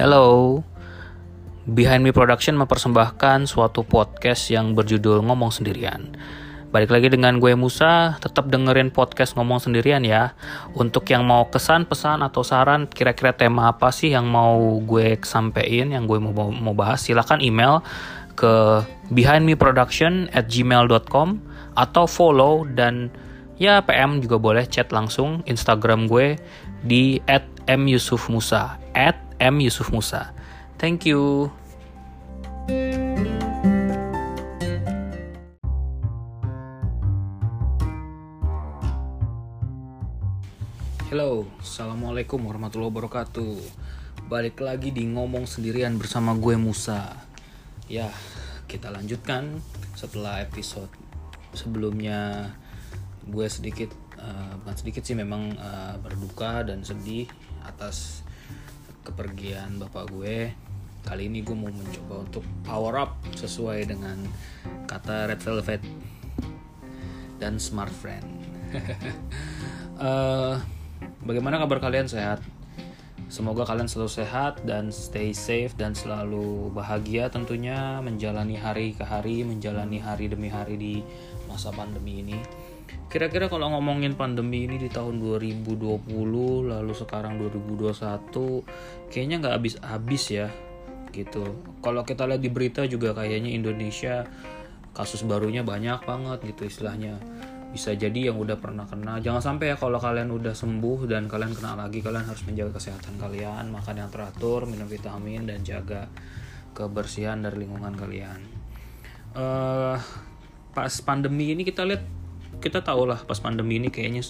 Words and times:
Hello, 0.00 0.56
Behind 1.68 2.00
Me 2.00 2.08
Production 2.08 2.56
mempersembahkan 2.56 3.44
suatu 3.44 3.84
podcast 3.84 4.48
yang 4.48 4.72
berjudul 4.72 5.20
Ngomong 5.20 5.52
Sendirian. 5.52 6.16
Balik 6.72 6.88
lagi 6.88 7.12
dengan 7.12 7.36
gue 7.36 7.52
Musa, 7.52 8.16
tetap 8.16 8.48
dengerin 8.48 8.88
podcast 8.96 9.36
Ngomong 9.36 9.60
Sendirian 9.60 10.00
ya. 10.00 10.32
Untuk 10.72 11.04
yang 11.12 11.28
mau 11.28 11.52
kesan, 11.52 11.84
pesan, 11.84 12.24
atau 12.24 12.40
saran, 12.40 12.88
kira-kira 12.88 13.36
tema 13.36 13.76
apa 13.76 13.92
sih 13.92 14.16
yang 14.16 14.24
mau 14.24 14.80
gue 14.80 15.20
sampein, 15.20 15.92
yang 15.92 16.08
gue 16.08 16.16
mau, 16.16 16.48
mau 16.48 16.72
bahas, 16.72 17.04
silahkan 17.04 17.36
email 17.44 17.84
ke 18.40 18.80
behindmeproduction 19.12 20.32
at 20.32 20.48
gmail.com 20.48 21.44
atau 21.76 22.08
follow 22.08 22.64
dan 22.72 23.12
ya 23.60 23.84
PM 23.84 24.24
juga 24.24 24.40
boleh 24.40 24.64
chat 24.64 24.88
langsung 24.96 25.44
Instagram 25.44 26.08
gue 26.08 26.40
di 26.88 27.20
at 27.28 27.44
myusufmusa 27.68 28.80
at 28.96 29.29
myusufmusa. 29.48 30.36
Thank 30.76 31.08
you. 31.08 31.48
Hello, 41.10 41.42
Assalamualaikum 41.58 42.38
warahmatullahi 42.46 42.94
wabarakatuh 42.94 43.58
Balik 44.30 44.62
lagi 44.62 44.94
di 44.94 45.10
Ngomong 45.10 45.42
Sendirian 45.42 45.98
bersama 45.98 46.38
gue 46.38 46.54
Musa 46.54 47.18
Ya, 47.90 48.06
kita 48.70 48.94
lanjutkan 48.94 49.58
setelah 49.98 50.38
episode 50.38 50.86
sebelumnya 51.50 52.54
Gue 53.26 53.50
sedikit, 53.50 53.90
uh, 54.22 54.54
bukan 54.62 54.76
sedikit 54.78 55.02
sih 55.02 55.18
memang 55.18 55.50
uh, 55.58 55.98
berduka 55.98 56.62
dan 56.62 56.86
sedih 56.86 57.26
atas 57.66 58.22
kepergian 59.04 59.80
bapak 59.80 60.10
gue 60.12 60.52
Kali 61.00 61.32
ini 61.32 61.40
gue 61.40 61.56
mau 61.56 61.72
mencoba 61.72 62.28
untuk 62.28 62.44
power 62.60 62.94
up 63.00 63.16
sesuai 63.32 63.88
dengan 63.88 64.20
kata 64.84 65.32
Red 65.32 65.40
Velvet 65.40 65.82
dan 67.40 67.56
Smart 67.56 67.92
Friend 67.92 68.28
uh, 69.96 70.60
Bagaimana 71.28 71.60
kabar 71.60 71.80
kalian 71.80 72.08
sehat? 72.08 72.44
Semoga 73.30 73.62
kalian 73.62 73.86
selalu 73.86 74.10
sehat 74.10 74.66
dan 74.66 74.90
stay 74.90 75.30
safe 75.30 75.70
dan 75.78 75.94
selalu 75.94 76.74
bahagia 76.74 77.30
tentunya 77.30 78.02
menjalani 78.02 78.58
hari 78.58 78.90
ke 78.90 79.06
hari, 79.06 79.46
menjalani 79.46 80.02
hari 80.02 80.26
demi 80.26 80.50
hari 80.50 80.74
di 80.74 80.94
masa 81.46 81.70
pandemi 81.70 82.26
ini. 82.26 82.42
Kira-kira 83.10 83.50
kalau 83.50 83.74
ngomongin 83.74 84.14
pandemi 84.14 84.70
ini 84.70 84.78
di 84.78 84.86
tahun 84.86 85.18
2020 85.18 86.06
lalu 86.70 86.92
sekarang 86.94 87.42
2021 87.42 89.10
kayaknya 89.10 89.36
nggak 89.42 89.54
habis-habis 89.58 90.24
ya 90.30 90.46
gitu. 91.10 91.42
Kalau 91.82 92.06
kita 92.06 92.30
lihat 92.30 92.38
di 92.38 92.54
berita 92.54 92.86
juga 92.86 93.10
kayaknya 93.10 93.50
Indonesia 93.50 94.22
kasus 94.94 95.26
barunya 95.26 95.66
banyak 95.66 96.06
banget 96.06 96.38
gitu 96.54 96.70
istilahnya. 96.70 97.18
Bisa 97.74 97.98
jadi 97.98 98.30
yang 98.30 98.38
udah 98.38 98.62
pernah 98.62 98.86
kena. 98.86 99.18
Jangan 99.18 99.42
sampai 99.42 99.74
ya 99.74 99.76
kalau 99.78 99.98
kalian 99.98 100.30
udah 100.30 100.54
sembuh 100.54 101.10
dan 101.10 101.26
kalian 101.26 101.50
kena 101.50 101.74
lagi 101.74 101.98
kalian 101.98 102.30
harus 102.30 102.46
menjaga 102.46 102.78
kesehatan 102.78 103.18
kalian 103.18 103.74
makan 103.74 104.06
yang 104.06 104.10
teratur 104.14 104.70
minum 104.70 104.86
vitamin 104.86 105.50
dan 105.50 105.66
jaga 105.66 106.06
kebersihan 106.78 107.42
dari 107.42 107.66
lingkungan 107.66 107.94
kalian. 107.98 108.38
Uh, 109.34 109.98
pas 110.70 110.94
pandemi 111.02 111.50
ini 111.50 111.66
kita 111.66 111.82
lihat 111.82 112.19
kita 112.60 112.84
tahu 112.84 113.08
lah 113.08 113.24
pas 113.24 113.40
pandemi 113.40 113.80
ini 113.80 113.88
kayaknya 113.88 114.22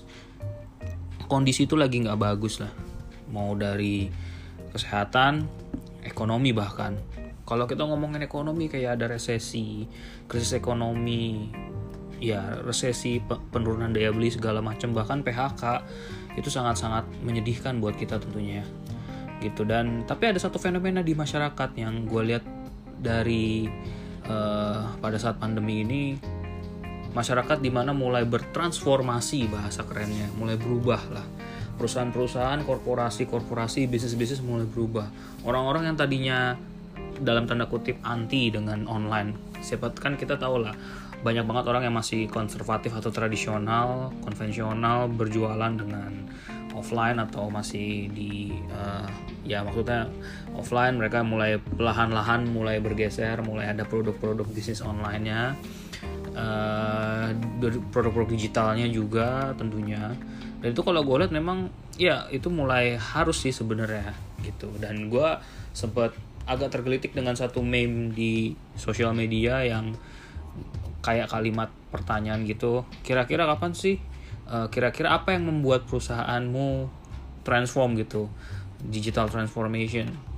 kondisi 1.27 1.67
itu 1.67 1.75
lagi 1.75 2.01
nggak 2.03 2.19
bagus 2.19 2.63
lah. 2.63 2.73
Mau 3.31 3.55
dari 3.59 4.11
kesehatan 4.73 5.47
ekonomi 6.07 6.55
bahkan. 6.55 6.97
Kalau 7.45 7.67
kita 7.67 7.83
ngomongin 7.83 8.23
ekonomi 8.23 8.71
kayak 8.71 9.03
ada 9.03 9.11
resesi 9.11 9.83
krisis 10.31 10.55
ekonomi 10.55 11.51
ya 12.21 12.63
resesi 12.63 13.19
penurunan 13.25 13.91
daya 13.91 14.13
beli 14.13 14.31
segala 14.31 14.61
macam 14.61 14.93
bahkan 14.93 15.25
PHK 15.25 15.83
itu 16.37 16.53
sangat-sangat 16.53 17.09
menyedihkan 17.25 17.81
buat 17.81 17.97
kita 17.97 18.21
tentunya 18.21 18.63
gitu 19.41 19.65
dan 19.65 20.05
tapi 20.05 20.29
ada 20.29 20.37
satu 20.37 20.61
fenomena 20.61 21.01
di 21.01 21.17
masyarakat 21.17 21.71
yang 21.81 22.05
gue 22.05 22.23
lihat 22.29 22.45
dari 23.01 23.65
uh, 24.29 24.85
pada 25.01 25.17
saat 25.17 25.41
pandemi 25.41 25.81
ini 25.81 26.21
masyarakat 27.11 27.59
di 27.59 27.71
mana 27.73 27.91
mulai 27.91 28.23
bertransformasi 28.27 29.51
bahasa 29.51 29.83
kerennya 29.83 30.31
mulai 30.39 30.55
berubah 30.55 31.03
lah 31.11 31.27
perusahaan-perusahaan 31.81 32.63
korporasi-korporasi 32.63 33.89
bisnis-bisnis 33.89 34.45
mulai 34.45 34.69
berubah 34.69 35.09
orang-orang 35.49 35.91
yang 35.91 35.97
tadinya 35.97 36.39
dalam 37.21 37.49
tanda 37.49 37.67
kutip 37.67 37.99
anti 38.05 38.53
dengan 38.53 38.87
online 38.87 39.59
siapa 39.61 39.93
kan 39.97 40.15
kita 40.15 40.37
tahu 40.37 40.63
lah 40.65 40.77
banyak 41.21 41.45
banget 41.45 41.65
orang 41.69 41.85
yang 41.85 41.97
masih 42.01 42.33
konservatif 42.33 42.97
atau 42.97 43.13
tradisional, 43.13 44.09
konvensional 44.25 45.05
berjualan 45.13 45.69
dengan 45.69 46.25
offline 46.73 47.21
atau 47.21 47.53
masih 47.53 48.09
di 48.09 48.57
uh, 48.73 49.05
ya 49.45 49.61
maksudnya 49.61 50.09
offline 50.57 50.97
mereka 50.97 51.21
mulai 51.21 51.61
perlahan-lahan 51.61 52.49
mulai 52.49 52.81
bergeser, 52.81 53.37
mulai 53.45 53.69
ada 53.69 53.85
produk-produk 53.85 54.49
bisnis 54.49 54.81
online-nya. 54.81 55.53
Uh, 55.61 55.80
produk-produk 57.91 58.33
digitalnya 58.35 58.87
juga 58.89 59.53
tentunya. 59.57 60.13
Dan 60.61 60.77
itu 60.77 60.83
kalau 60.85 61.01
gue 61.05 61.17
lihat 61.25 61.33
memang 61.33 61.73
ya 61.97 62.29
itu 62.33 62.49
mulai 62.53 62.97
harus 62.97 63.41
sih 63.41 63.53
sebenarnya 63.53 64.13
gitu. 64.45 64.69
Dan 64.81 65.09
gue 65.13 65.29
sempat 65.73 66.17
agak 66.49 66.73
tergelitik 66.73 67.13
dengan 67.13 67.37
satu 67.37 67.63
meme 67.63 68.11
di 68.11 68.57
sosial 68.75 69.15
media 69.15 69.63
yang 69.63 69.95
kayak 71.01 71.29
kalimat 71.33 71.69
pertanyaan 71.93 72.45
gitu. 72.49 72.85
Kira-kira 73.05 73.49
kapan 73.49 73.73
sih 73.73 73.97
eh, 74.49 74.67
kira-kira 74.73 75.17
apa 75.17 75.37
yang 75.37 75.49
membuat 75.49 75.89
perusahaanmu 75.89 76.89
transform 77.45 77.97
gitu? 77.97 78.29
Digital 78.81 79.29
transformation 79.29 80.30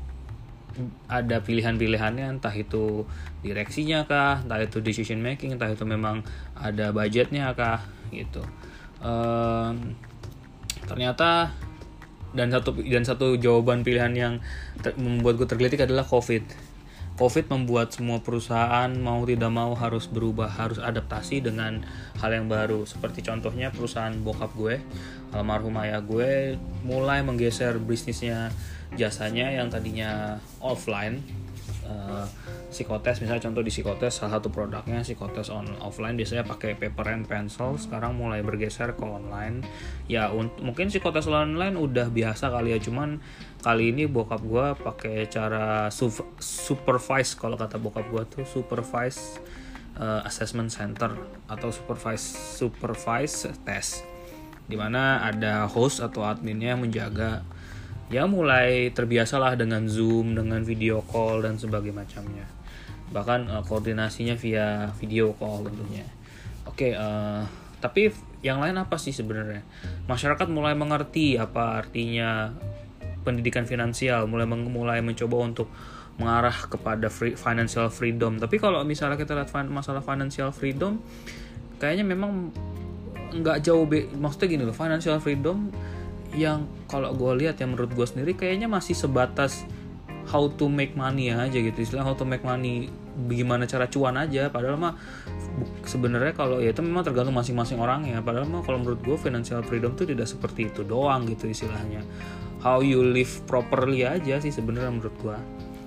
ada 1.09 1.45
pilihan-pilihannya 1.45 2.39
entah 2.39 2.55
itu 2.55 3.05
direksinya 3.45 4.09
kah 4.09 4.41
entah 4.43 4.61
itu 4.63 4.81
decision 4.81 5.21
making 5.21 5.57
entah 5.57 5.69
itu 5.69 5.85
memang 5.85 6.25
ada 6.57 6.91
budgetnya 6.91 7.53
kah 7.53 7.85
gitu 8.13 8.41
um, 9.05 9.97
ternyata 10.89 11.53
dan 12.33 12.49
satu 12.49 12.81
dan 12.81 13.05
satu 13.05 13.37
jawaban 13.37 13.85
pilihan 13.85 14.13
yang 14.17 14.35
membuat 14.97 15.37
gue 15.41 15.49
tergelitik 15.49 15.85
adalah 15.85 16.05
covid 16.05 16.45
COVID 17.13 17.53
membuat 17.53 17.93
semua 17.93 18.25
perusahaan 18.25 18.89
mau 18.89 19.21
tidak 19.29 19.53
mau 19.53 19.77
harus 19.77 20.09
berubah, 20.09 20.49
harus 20.49 20.81
adaptasi 20.81 21.45
dengan 21.45 21.85
hal 22.17 22.33
yang 22.33 22.49
baru. 22.49 22.89
Seperti 22.89 23.21
contohnya 23.21 23.69
perusahaan 23.69 24.17
bokap 24.17 24.57
gue, 24.57 24.81
almarhum 25.37 25.77
ayah 25.85 26.01
gue, 26.01 26.57
mulai 26.89 27.21
menggeser 27.21 27.77
bisnisnya 27.77 28.49
jasanya 28.97 29.49
yang 29.49 29.73
tadinya 29.73 30.37
offline 30.61 31.25
uh, 31.89 32.27
psikotes 32.73 33.21
misalnya 33.21 33.45
contoh 33.45 33.61
di 33.61 33.69
psikotes 33.69 34.17
salah 34.17 34.41
satu 34.41 34.49
produknya 34.49 35.05
psikotes 35.05 35.53
on 35.53 35.69
offline 35.85 36.17
biasanya 36.17 36.49
pakai 36.49 36.73
paper 36.81 37.07
and 37.13 37.29
pencil 37.29 37.77
sekarang 37.77 38.17
mulai 38.17 38.41
bergeser 38.41 38.97
ke 38.97 39.05
online. 39.05 39.61
Ya 40.09 40.33
mungkin 40.33 40.89
psikotes 40.89 41.29
online 41.29 41.77
udah 41.77 42.09
biasa 42.09 42.49
kali 42.49 42.73
ya 42.73 42.79
cuman 42.81 43.21
kali 43.61 43.93
ini 43.93 44.09
bokap 44.09 44.41
gue 44.41 44.67
pakai 44.81 45.29
cara 45.29 45.93
su 45.93 46.09
supervise 46.41 47.37
kalau 47.37 47.61
kata 47.61 47.77
bokap 47.77 48.09
gue 48.09 48.23
tuh 48.41 48.45
supervise 48.49 49.39
uh, 50.01 50.25
assessment 50.25 50.73
center 50.73 51.13
atau 51.47 51.69
supervise 51.69 52.57
supervise 52.57 53.53
test. 53.69 54.09
Di 54.65 54.81
mana 54.81 55.21
ada 55.29 55.69
host 55.69 56.01
atau 56.01 56.25
adminnya 56.25 56.73
menjaga 56.81 57.45
ya 58.13 58.29
mulai 58.29 58.93
terbiasalah 58.93 59.57
dengan 59.57 59.89
zoom 59.89 60.37
dengan 60.37 60.61
video 60.61 61.01
call 61.09 61.41
dan 61.49 61.57
sebagainya 61.57 62.05
macamnya. 62.05 62.47
Bahkan 63.09 63.41
uh, 63.49 63.63
koordinasinya 63.65 64.37
via 64.37 64.93
video 65.01 65.33
call 65.41 65.65
tentunya. 65.65 66.05
Oke 66.69 66.93
okay, 66.93 66.93
uh, 66.93 67.01
eh, 67.01 67.43
tapi 67.81 68.13
yang 68.45 68.61
lain 68.61 68.77
apa 68.77 69.01
sih 69.01 69.17
sebenarnya? 69.17 69.65
Masyarakat 70.05 70.47
mulai 70.53 70.77
mengerti 70.77 71.41
apa 71.41 71.81
artinya 71.81 72.53
pendidikan 73.25 73.65
finansial 73.65 74.29
mulai 74.29 74.45
mulai 74.45 75.01
mencoba 75.01 75.37
untuk 75.41 75.73
mengarah 76.21 76.55
kepada 76.69 77.09
free, 77.09 77.33
financial 77.33 77.89
freedom. 77.89 78.37
Tapi 78.37 78.61
kalau 78.61 78.85
misalnya 78.85 79.17
kita 79.17 79.33
lihat 79.33 79.49
masalah 79.73 80.05
financial 80.05 80.53
freedom 80.53 81.01
kayaknya 81.81 82.05
memang 82.05 82.53
nggak 83.33 83.65
jauh 83.65 83.89
be 83.89 84.07
maksudnya 84.13 84.47
gini 84.53 84.63
loh 84.69 84.77
financial 84.77 85.17
freedom 85.19 85.73
yang 86.33 86.65
kalau 86.89 87.13
gue 87.13 87.45
lihat 87.45 87.61
yang 87.61 87.77
menurut 87.77 87.93
gue 87.93 88.07
sendiri 88.09 88.33
kayaknya 88.33 88.69
masih 88.69 88.97
sebatas 88.97 89.69
how 90.29 90.49
to 90.49 90.71
make 90.71 90.95
money 90.97 91.29
aja 91.33 91.53
gitu. 91.53 91.77
Istilah 91.77 92.07
how 92.07 92.17
to 92.17 92.25
make 92.25 92.45
money 92.47 92.89
bagaimana 93.29 93.69
cara 93.69 93.89
cuan 93.89 94.17
aja. 94.17 94.49
Padahal 94.49 94.81
mah 94.81 94.95
sebenarnya 95.85 96.33
kalau 96.33 96.63
ya 96.63 96.73
itu 96.73 96.81
memang 96.81 97.05
tergantung 97.05 97.37
masing-masing 97.37 97.77
orang 97.77 98.09
ya 98.09 98.25
padahal 98.25 98.49
mah 98.49 98.65
kalau 98.65 98.81
menurut 98.81 99.05
gue 99.05 99.17
financial 99.21 99.61
freedom 99.61 99.93
tuh 99.93 100.09
tidak 100.09 100.25
seperti 100.25 100.73
itu 100.73 100.81
doang 100.87 101.29
gitu 101.29 101.53
istilahnya. 101.53 102.01
How 102.63 102.79
you 102.79 103.03
live 103.03 103.43
properly 103.51 104.07
aja 104.07 104.39
sih 104.39 104.55
sebenarnya 104.55 104.95
menurut 104.95 105.17
gua. 105.19 105.39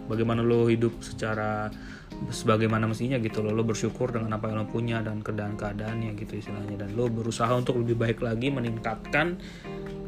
Bagaimana 0.06 0.46
lo 0.46 0.70
hidup 0.70 1.02
secara 1.02 1.72
sebagaimana 2.28 2.86
mestinya 2.86 3.16
gitu 3.18 3.40
lo. 3.40 3.56
Lo 3.56 3.64
bersyukur 3.64 4.12
dengan 4.12 4.36
apa 4.36 4.52
yang 4.52 4.62
lo 4.62 4.68
punya 4.68 5.00
dan 5.00 5.24
keadaan 5.24 5.56
keadaannya 5.56 6.20
gitu 6.20 6.36
istilahnya. 6.36 6.84
Dan 6.84 7.00
lo 7.00 7.08
berusaha 7.08 7.48
untuk 7.56 7.80
lebih 7.80 7.96
baik 7.96 8.20
lagi 8.20 8.52
meningkatkan 8.52 9.40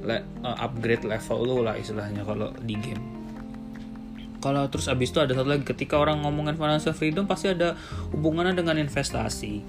le, 0.07 0.23
uh, 0.41 0.57
upgrade 0.63 1.03
level 1.03 1.39
lo 1.43 1.57
lah 1.67 1.75
istilahnya 1.75 2.23
kalau 2.23 2.55
di 2.63 2.79
game. 2.79 3.03
Kalau 4.39 4.63
terus 4.71 4.87
abis 4.87 5.11
itu 5.11 5.19
ada 5.19 5.35
satu 5.35 5.49
lagi 5.51 5.67
ketika 5.67 5.99
orang 5.99 6.23
ngomongin 6.23 6.55
financial 6.55 6.95
freedom 6.95 7.27
pasti 7.27 7.51
ada 7.51 7.75
hubungannya 8.15 8.55
dengan 8.55 8.79
investasi. 8.79 9.65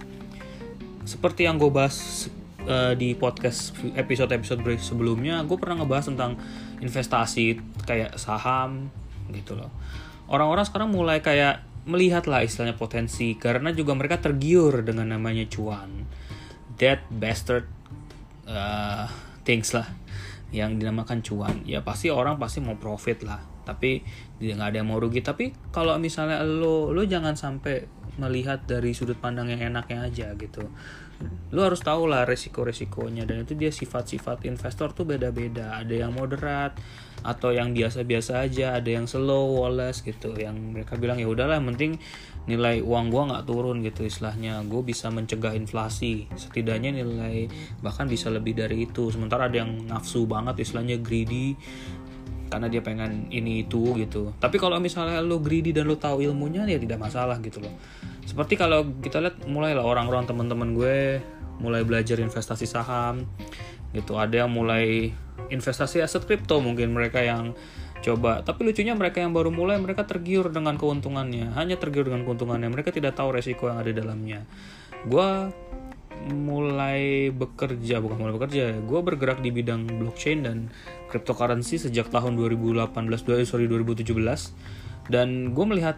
Seperti 1.03 1.49
yang 1.49 1.59
gue 1.59 1.73
bahas 1.73 2.29
uh, 2.69 2.95
di 2.95 3.19
podcast 3.19 3.75
episode-episode 3.99 4.63
sebelumnya 4.79 5.43
gue 5.43 5.59
pernah 5.59 5.83
ngebahas 5.83 6.15
tentang 6.15 6.39
investasi 6.79 7.59
kayak 7.89 8.15
saham 8.21 8.93
gitu 9.35 9.59
loh. 9.59 9.73
Orang-orang 10.31 10.69
sekarang 10.69 10.93
mulai 10.95 11.25
kayak 11.25 11.65
melihat 11.89 12.29
lah 12.29 12.45
istilahnya 12.45 12.77
potensi 12.77 13.35
karena 13.41 13.73
juga 13.73 13.97
mereka 13.97 14.21
tergiur 14.21 14.85
dengan 14.85 15.11
namanya 15.17 15.49
cuan. 15.49 16.05
That 16.77 17.09
bastard 17.09 17.67
uh, 18.45 19.09
things 19.49 19.73
lah 19.73 19.89
yang 20.55 20.81
dinamakan 20.81 21.21
cuan. 21.21 21.65
Ya 21.69 21.85
pasti 21.85 22.09
orang 22.09 22.41
pasti 22.41 22.65
mau 22.65 22.77
profit 22.81 23.25
lah. 23.25 23.41
Tapi 23.69 24.01
nggak 24.41 24.69
ada 24.73 24.77
yang 24.81 24.89
mau 24.89 25.01
rugi. 25.01 25.21
Tapi 25.21 25.53
kalau 25.75 25.97
misalnya 26.01 26.41
lo 26.45 26.91
lo 26.93 27.03
jangan 27.05 27.37
sampai 27.37 27.85
melihat 28.19 28.67
dari 28.67 28.93
sudut 28.93 29.17
pandang 29.17 29.49
yang 29.49 29.73
enaknya 29.73 30.05
aja 30.05 30.29
gitu. 30.35 30.67
Lu 31.51 31.61
harus 31.65 31.83
tahu 31.83 32.07
lah 32.07 32.23
resiko-resikonya 32.23 33.27
dan 33.27 33.43
itu 33.43 33.59
dia 33.59 33.75
sifat-sifat 33.75 34.47
investor 34.47 34.95
tuh 34.95 35.03
beda-beda. 35.09 35.75
Ada 35.81 36.07
yang 36.07 36.13
moderat 36.15 36.79
atau 37.27 37.51
yang 37.51 37.75
biasa-biasa 37.75 38.47
aja. 38.47 38.79
Ada 38.79 39.03
yang 39.03 39.07
slow 39.11 39.59
wales 39.59 40.05
gitu 40.07 40.39
yang 40.39 40.55
mereka 40.77 40.95
bilang 40.95 41.19
ya 41.19 41.27
udahlah 41.27 41.59
penting 41.59 41.99
nilai 42.49 42.81
uang 42.81 43.13
gua 43.13 43.23
nggak 43.35 43.45
turun 43.51 43.83
gitu 43.83 44.07
istilahnya. 44.07 44.63
Gue 44.71 44.87
bisa 44.87 45.11
mencegah 45.11 45.59
inflasi. 45.59 46.31
Setidaknya 46.39 47.03
nilai 47.03 47.51
bahkan 47.83 48.07
bisa 48.07 48.31
lebih 48.31 48.55
dari 48.55 48.87
itu. 48.87 49.11
Sementara 49.11 49.51
ada 49.51 49.65
yang 49.67 49.91
nafsu 49.91 50.23
banget 50.29 50.63
istilahnya 50.63 51.03
greedy 51.03 51.59
karena 52.49 52.67
dia 52.67 52.81
pengen 52.81 53.29
ini 53.29 53.65
itu 53.69 53.93
gitu. 53.97 54.33
Tapi 54.41 54.57
kalau 54.57 54.81
misalnya 54.81 55.21
lo 55.21 55.39
greedy 55.39 55.71
dan 55.71 55.89
lo 55.89 56.01
tahu 56.01 56.25
ilmunya 56.25 56.65
ya 56.65 56.81
tidak 56.81 56.99
masalah 56.99 57.37
gitu 57.45 57.61
loh. 57.61 57.73
Seperti 58.25 58.57
kalau 58.57 58.85
kita 59.01 59.21
lihat 59.21 59.45
mulai 59.49 59.73
lah 59.73 59.85
orang-orang 59.85 60.29
teman-teman 60.29 60.77
gue 60.77 61.21
mulai 61.61 61.83
belajar 61.85 62.21
investasi 62.21 62.65
saham 62.65 63.25
gitu. 63.93 64.17
Ada 64.17 64.45
yang 64.45 64.53
mulai 64.53 65.13
investasi 65.49 66.05
aset 66.05 66.25
kripto 66.25 66.61
mungkin 66.61 66.93
mereka 66.93 67.21
yang 67.25 67.57
coba. 68.01 68.41
Tapi 68.45 68.69
lucunya 68.69 68.95
mereka 68.95 69.21
yang 69.21 69.35
baru 69.35 69.51
mulai 69.53 69.77
mereka 69.81 70.05
tergiur 70.07 70.49
dengan 70.53 70.77
keuntungannya. 70.81 71.53
Hanya 71.57 71.77
tergiur 71.77 72.09
dengan 72.09 72.25
keuntungannya. 72.25 72.69
Mereka 72.71 72.95
tidak 72.95 73.19
tahu 73.19 73.35
resiko 73.35 73.69
yang 73.69 73.81
ada 73.81 73.91
di 73.91 73.97
dalamnya. 73.99 74.45
Gue 75.09 75.53
mulai 76.29 77.31
bekerja 77.31 78.03
bukan 78.03 78.19
mulai 78.19 78.35
bekerja 78.35 78.75
gue 78.83 79.01
bergerak 79.01 79.39
di 79.39 79.55
bidang 79.55 79.87
blockchain 79.87 80.43
dan 80.43 80.69
cryptocurrency 81.09 81.81
sejak 81.81 82.13
tahun 82.13 82.37
2018 82.37 82.95
sorry 83.49 83.67
2017 83.67 84.13
dan 85.09 85.57
gue 85.57 85.67
melihat 85.67 85.97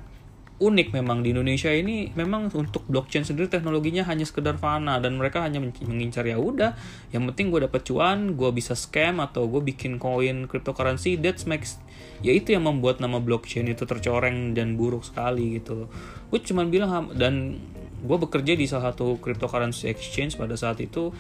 unik 0.61 0.93
memang 0.93 1.25
di 1.25 1.33
Indonesia 1.33 1.73
ini 1.73 2.13
memang 2.13 2.53
untuk 2.53 2.85
blockchain 2.85 3.25
sendiri 3.25 3.49
teknologinya 3.49 4.05
hanya 4.05 4.29
sekedar 4.29 4.61
fana 4.61 5.01
dan 5.01 5.17
mereka 5.17 5.41
hanya 5.41 5.57
mengincar 5.61 6.29
ya 6.29 6.37
udah 6.37 6.77
yang 7.17 7.25
penting 7.33 7.49
gue 7.49 7.65
dapet 7.65 7.81
cuan 7.89 8.37
gue 8.37 8.51
bisa 8.53 8.77
scam 8.77 9.25
atau 9.25 9.49
gue 9.49 9.65
bikin 9.65 9.97
koin 9.97 10.45
cryptocurrency 10.45 11.17
that 11.17 11.41
makes 11.49 11.81
ya 12.21 12.37
itu 12.37 12.53
yang 12.53 12.69
membuat 12.69 13.01
nama 13.01 13.17
blockchain 13.19 13.73
itu 13.73 13.89
tercoreng 13.89 14.53
dan 14.53 14.77
buruk 14.77 15.09
sekali 15.09 15.57
gitu. 15.57 15.89
Gue 16.29 16.41
cuman 16.45 16.69
bilang 16.69 17.17
dan 17.17 17.57
gue 18.01 18.17
bekerja 18.21 18.53
di 18.57 18.69
salah 18.69 18.93
satu 18.93 19.17
cryptocurrency 19.21 19.89
exchange 19.89 20.37
pada 20.37 20.57
saat 20.57 20.81
itu 20.85 21.13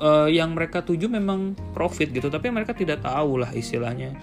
uh, 0.00 0.28
yang 0.28 0.52
mereka 0.52 0.82
tuju 0.84 1.08
memang 1.08 1.56
profit 1.72 2.12
gitu 2.12 2.28
tapi 2.28 2.52
mereka 2.52 2.72
tidak 2.72 3.04
tahu 3.04 3.42
lah 3.42 3.50
istilahnya. 3.52 4.16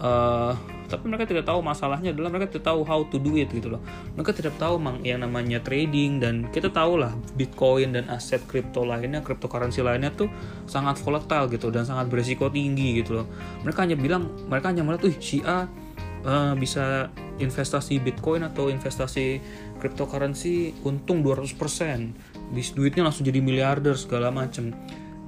Uh, 0.00 0.56
tapi 0.90 1.06
mereka 1.06 1.28
tidak 1.28 1.46
tahu 1.46 1.62
masalahnya 1.62 2.10
adalah 2.10 2.34
mereka 2.34 2.50
tidak 2.50 2.66
tahu 2.66 2.82
how 2.82 3.06
to 3.06 3.22
do 3.22 3.38
it 3.38 3.46
gitu 3.54 3.70
loh. 3.70 3.78
Mereka 4.18 4.34
tidak 4.34 4.58
tahu 4.58 4.82
yang 5.06 5.22
namanya 5.22 5.62
trading 5.62 6.18
dan 6.18 6.50
kita 6.50 6.66
tahu 6.66 6.98
lah 6.98 7.14
bitcoin 7.38 7.94
dan 7.94 8.10
aset 8.10 8.42
kripto 8.50 8.82
lainnya 8.82 9.22
cryptocurrency 9.22 9.86
lainnya 9.86 10.10
tuh 10.10 10.26
sangat 10.66 10.98
volatile 11.04 11.46
gitu 11.46 11.70
dan 11.70 11.86
sangat 11.86 12.10
beresiko 12.10 12.50
tinggi 12.50 13.04
gitu 13.04 13.22
loh. 13.22 13.26
Mereka 13.62 13.86
hanya 13.86 13.94
bilang 13.94 14.34
mereka 14.50 14.74
hanya 14.74 14.82
melihat 14.82 15.06
tuh 15.06 15.14
si 15.22 15.44
A 15.46 15.70
uh, 16.26 16.52
bisa 16.58 17.08
investasi 17.38 18.02
bitcoin 18.02 18.44
atau 18.44 18.68
investasi 18.68 19.40
cryptocurrency 19.80 20.76
untung 20.84 21.24
200% 21.24 22.52
bis 22.52 22.74
duitnya 22.74 23.06
langsung 23.06 23.24
jadi 23.24 23.40
miliarder 23.40 23.96
segala 23.96 24.28
macem 24.28 24.74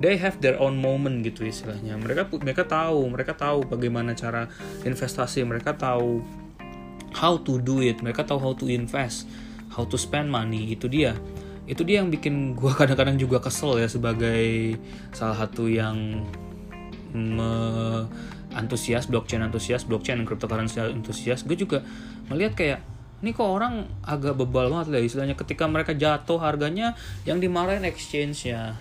they 0.03 0.19
have 0.19 0.43
their 0.43 0.59
own 0.59 0.75
moment 0.77 1.23
gitu 1.23 1.47
istilahnya. 1.47 1.95
Mereka 1.95 2.35
mereka 2.43 2.67
tahu 2.67 3.07
mereka 3.07 3.39
tahu 3.39 3.63
bagaimana 3.63 4.19
cara 4.19 4.51
investasi 4.83 5.47
mereka 5.47 5.79
tahu 5.79 6.21
how 7.15 7.39
to 7.39 7.63
do 7.63 7.79
it 7.79 8.03
mereka 8.03 8.27
tahu 8.27 8.43
how 8.43 8.53
to 8.57 8.67
invest 8.67 9.31
how 9.71 9.87
to 9.87 9.95
spend 9.95 10.27
money 10.29 10.75
itu 10.75 10.91
dia. 10.91 11.15
Itu 11.65 11.87
dia 11.87 12.03
yang 12.03 12.11
bikin 12.11 12.59
gue 12.59 12.73
kadang-kadang 12.81 13.17
juga 13.17 13.39
kesel 13.39 13.79
ya 13.79 13.87
sebagai 13.87 14.75
salah 15.15 15.39
satu 15.39 15.71
yang 15.71 16.27
me 17.15 17.53
antusias 18.53 19.09
blockchain 19.09 19.41
antusias 19.41 19.89
blockchain 19.89 20.21
dan 20.21 20.27
cryptocurrency 20.27 20.83
antusias. 20.83 21.47
Gue 21.47 21.55
juga 21.55 21.81
melihat 22.29 22.59
kayak 22.59 22.81
ini 23.23 23.31
kok 23.31 23.47
orang 23.47 23.87
agak 24.03 24.35
bebal 24.35 24.67
banget 24.67 24.93
lah 24.93 25.01
istilahnya. 25.01 25.39
Ketika 25.39 25.71
mereka 25.71 25.95
jatuh 25.95 26.43
harganya 26.43 26.99
yang 27.23 27.39
dimarahin 27.39 27.87
exchange-nya 27.87 28.77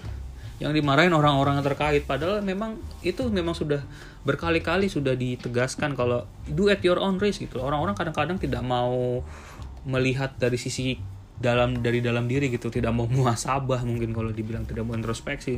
yang 0.62 0.78
dimarahin 0.78 1.10
orang-orang 1.10 1.58
terkait. 1.66 2.06
Padahal 2.06 2.46
memang 2.46 2.78
itu 3.02 3.26
memang 3.34 3.58
sudah 3.58 3.82
berkali-kali 4.22 4.86
sudah 4.86 5.18
ditegaskan 5.18 5.98
kalau 5.98 6.30
do 6.46 6.70
at 6.70 6.86
your 6.86 7.02
own 7.02 7.18
risk 7.18 7.42
gitu. 7.42 7.58
Orang-orang 7.58 7.98
kadang-kadang 7.98 8.38
tidak 8.38 8.62
mau 8.62 9.26
melihat 9.90 10.38
dari 10.38 10.62
sisi 10.62 11.02
dalam 11.42 11.82
dari 11.82 12.06
dalam 12.06 12.30
diri 12.30 12.54
gitu. 12.54 12.70
Tidak 12.70 12.94
mau 12.94 13.10
muasabah 13.18 13.82
mungkin 13.82 14.14
kalau 14.14 14.30
dibilang 14.30 14.70
tidak 14.70 14.86
mau 14.86 14.94
introspeksi. 14.94 15.58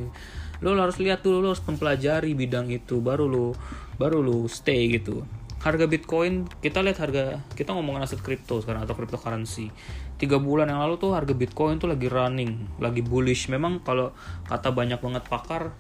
Lo 0.63 0.71
harus 0.79 0.95
lihat 1.03 1.19
dulu 1.19 1.44
lo 1.44 1.47
harus 1.51 1.59
mempelajari 1.67 2.31
bidang 2.31 2.71
itu 2.71 3.03
baru 3.03 3.27
lo 3.27 3.51
baru 4.00 4.23
lo 4.23 4.47
stay 4.47 4.88
gitu. 4.88 5.27
Harga 5.60 5.83
bitcoin 5.88 6.48
kita 6.63 6.79
lihat 6.79 7.03
harga 7.03 7.43
kita 7.60 7.75
ngomongin 7.75 8.07
aset 8.07 8.24
kripto 8.24 8.63
sekarang 8.63 8.88
atau 8.88 8.95
cryptocurrency 8.95 9.72
tiga 10.17 10.38
bulan 10.38 10.70
yang 10.70 10.79
lalu 10.82 11.01
tuh 11.01 11.12
harga 11.13 11.34
Bitcoin 11.34 11.82
tuh 11.82 11.89
lagi 11.89 12.08
running, 12.08 12.79
lagi 12.79 13.01
bullish. 13.01 13.50
Memang 13.50 13.82
kalau 13.82 14.13
kata 14.48 14.70
banyak 14.72 15.01
banget 15.01 15.24
pakar, 15.25 15.74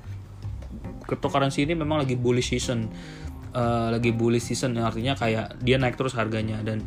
cryptocurrency 1.05 1.63
ini 1.63 1.77
memang 1.77 2.03
lagi 2.03 2.17
bullish 2.17 2.51
season, 2.51 2.89
uh, 3.53 3.93
lagi 3.93 4.11
bullish 4.11 4.49
season 4.49 4.75
artinya 4.79 5.13
kayak 5.13 5.61
dia 5.61 5.77
naik 5.77 5.95
terus 5.95 6.17
harganya. 6.17 6.59
Dan 6.65 6.81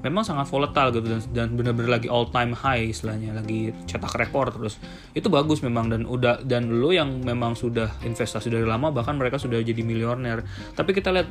memang 0.00 0.24
sangat 0.24 0.48
volatile 0.48 0.94
gitu 0.96 1.06
dan, 1.08 1.20
dan 1.34 1.48
benar-benar 1.56 2.00
lagi 2.00 2.08
all 2.08 2.28
time 2.32 2.56
high 2.56 2.88
istilahnya 2.88 3.36
lagi 3.36 3.74
cetak 3.88 4.14
rekor 4.16 4.52
terus. 4.52 4.78
Itu 5.16 5.32
bagus 5.32 5.60
memang 5.64 5.90
dan 5.90 6.06
udah 6.06 6.44
dan 6.46 6.68
lo 6.68 6.92
yang 6.94 7.20
memang 7.20 7.58
sudah 7.58 8.00
investasi 8.04 8.52
dari 8.52 8.64
lama 8.64 8.92
bahkan 8.92 9.16
mereka 9.16 9.36
sudah 9.36 9.60
jadi 9.60 9.82
miliuner 9.82 10.44
tapi 10.72 10.96
kita 10.96 11.12
lihat 11.12 11.28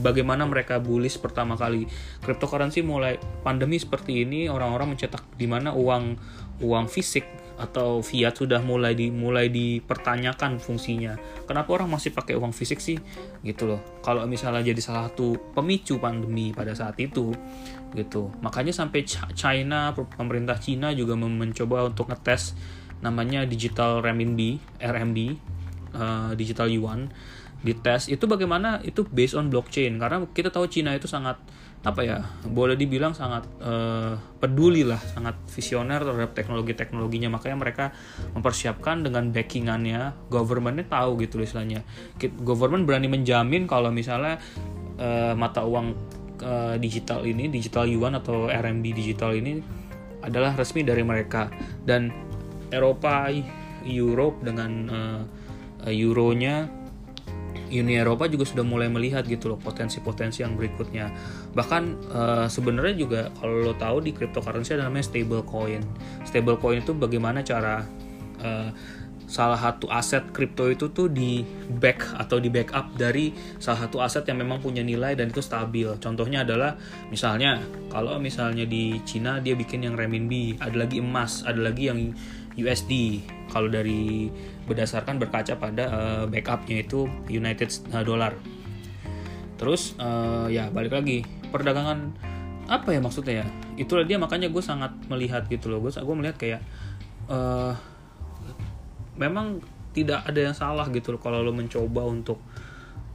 bagaimana 0.00 0.44
mereka 0.44 0.78
bullish 0.78 1.18
pertama 1.18 1.56
kali 1.56 1.88
cryptocurrency 2.20 2.84
mulai 2.84 3.16
pandemi 3.40 3.80
seperti 3.80 4.24
ini 4.28 4.46
orang-orang 4.46 4.96
mencetak 4.96 5.24
di 5.36 5.48
mana 5.48 5.72
uang 5.72 6.16
uang 6.60 6.86
fisik 6.88 7.24
atau 7.56 8.04
fiat 8.04 8.36
sudah 8.36 8.60
mulai 8.60 8.92
di 8.92 9.08
mulai 9.08 9.48
dipertanyakan 9.48 10.60
fungsinya. 10.60 11.16
Kenapa 11.48 11.72
orang 11.72 11.88
masih 11.88 12.12
pakai 12.12 12.36
uang 12.36 12.52
fisik 12.52 12.84
sih? 12.84 13.00
Gitu 13.40 13.64
loh. 13.64 13.80
Kalau 14.04 14.28
misalnya 14.28 14.60
jadi 14.60 14.80
salah 14.84 15.08
satu 15.08 15.40
pemicu 15.56 15.96
pandemi 15.96 16.52
pada 16.52 16.76
saat 16.76 17.00
itu 17.00 17.32
gitu. 17.96 18.28
Makanya 18.44 18.76
sampai 18.76 19.08
China 19.08 19.96
pemerintah 19.96 20.60
China 20.60 20.92
juga 20.92 21.16
mencoba 21.16 21.88
untuk 21.88 22.12
ngetes 22.12 22.52
namanya 23.00 23.48
digital 23.48 24.04
renminbi, 24.04 24.60
RMB, 24.80 25.18
uh, 25.96 26.30
digital 26.36 26.68
yuan 26.68 27.08
dites 27.64 28.12
itu 28.12 28.24
bagaimana? 28.28 28.80
Itu 28.84 29.06
based 29.08 29.36
on 29.38 29.48
blockchain. 29.48 29.96
Karena 29.96 30.26
kita 30.30 30.52
tahu 30.52 30.68
Cina 30.68 30.92
itu 30.92 31.08
sangat 31.08 31.40
apa 31.86 32.02
ya 32.02 32.18
boleh 32.42 32.74
dibilang 32.74 33.14
sangat 33.14 33.46
uh, 33.62 34.18
peduli 34.42 34.82
lah 34.82 34.98
sangat 34.98 35.38
visioner 35.46 36.02
terhadap 36.02 36.34
teknologi-teknologinya. 36.34 37.30
Makanya 37.30 37.56
mereka 37.56 37.84
mempersiapkan 38.34 39.06
dengan 39.06 39.30
backingannya 39.30 40.28
governmentnya 40.28 40.86
tahu 40.90 41.22
gitu 41.22 41.38
istilahnya. 41.38 41.86
Government 42.42 42.84
berani 42.84 43.06
menjamin 43.06 43.70
kalau 43.70 43.94
misalnya 43.94 44.42
uh, 44.98 45.32
mata 45.38 45.62
uang 45.62 45.94
uh, 46.42 46.74
digital 46.76 47.22
ini 47.22 47.48
digital 47.48 47.86
yuan 47.86 48.18
atau 48.18 48.50
RMB 48.50 48.84
digital 48.92 49.32
ini 49.36 49.62
adalah 50.26 50.58
resmi 50.58 50.82
dari 50.82 51.06
mereka. 51.06 51.48
Dan 51.86 52.10
Eropa 52.74 53.30
Europe 53.86 54.42
dengan 54.42 54.70
uh, 54.90 55.22
euronya 55.86 56.66
Uni 57.70 57.98
Eropa 57.98 58.30
juga 58.30 58.46
sudah 58.46 58.62
mulai 58.62 58.86
melihat 58.86 59.26
gitu 59.26 59.52
loh 59.54 59.58
potensi-potensi 59.58 60.42
yang 60.46 60.54
berikutnya. 60.54 61.10
Bahkan 61.52 61.82
uh, 62.14 62.46
sebenarnya 62.46 62.94
juga 62.94 63.20
kalau 63.38 63.70
lo 63.70 63.74
tahu 63.74 64.02
di 64.02 64.14
cryptocurrency 64.14 64.78
ada 64.78 64.86
namanya 64.86 65.06
stable 65.10 65.42
coin. 65.42 65.82
Stable 66.22 66.58
coin 66.62 66.80
itu 66.80 66.94
bagaimana 66.94 67.42
cara 67.42 67.82
uh, 68.42 68.70
salah 69.26 69.58
satu 69.58 69.90
aset 69.90 70.30
kripto 70.30 70.70
itu 70.70 70.86
tuh 70.94 71.10
di 71.10 71.42
back 71.82 72.14
atau 72.14 72.38
di 72.38 72.46
backup 72.46 72.94
dari 72.94 73.34
salah 73.58 73.84
satu 73.86 73.98
aset 73.98 74.22
yang 74.30 74.38
memang 74.38 74.62
punya 74.62 74.86
nilai 74.86 75.18
dan 75.18 75.34
itu 75.34 75.42
stabil. 75.42 75.90
Contohnya 75.98 76.46
adalah 76.46 76.78
misalnya 77.10 77.58
kalau 77.90 78.22
misalnya 78.22 78.62
di 78.64 79.02
Cina 79.02 79.42
dia 79.42 79.58
bikin 79.58 79.82
yang 79.82 79.98
renminbi, 79.98 80.54
ada 80.62 80.86
lagi 80.86 81.02
emas, 81.02 81.42
ada 81.42 81.58
lagi 81.58 81.90
yang 81.90 82.14
USD. 82.56 83.20
Kalau 83.50 83.68
dari 83.68 84.30
berdasarkan 84.66 85.22
berkaca 85.22 85.56
pada 85.56 85.84
uh, 85.88 86.24
backupnya 86.26 86.82
itu 86.82 87.06
United 87.30 87.70
eh, 87.94 88.04
Dollar. 88.04 88.34
Terus 89.56 89.96
uh, 89.96 90.50
ya 90.50 90.68
balik 90.68 90.92
lagi 90.92 91.24
perdagangan 91.48 92.12
apa 92.66 92.90
ya 92.90 93.00
maksudnya 93.00 93.42
ya? 93.42 93.46
Itulah 93.78 94.04
dia 94.04 94.18
makanya 94.18 94.50
gue 94.50 94.60
sangat 94.60 94.92
melihat 95.06 95.46
gitu 95.46 95.70
loh. 95.70 95.78
Gue 95.80 95.94
gue 95.94 96.16
melihat 96.18 96.36
kayak 96.36 96.60
uh, 97.30 97.72
memang 99.16 99.62
tidak 99.96 100.28
ada 100.28 100.52
yang 100.52 100.56
salah 100.56 100.84
gitu 100.92 101.16
loh 101.16 101.20
kalau 101.22 101.40
lo 101.40 101.56
mencoba 101.56 102.04
untuk 102.04 102.36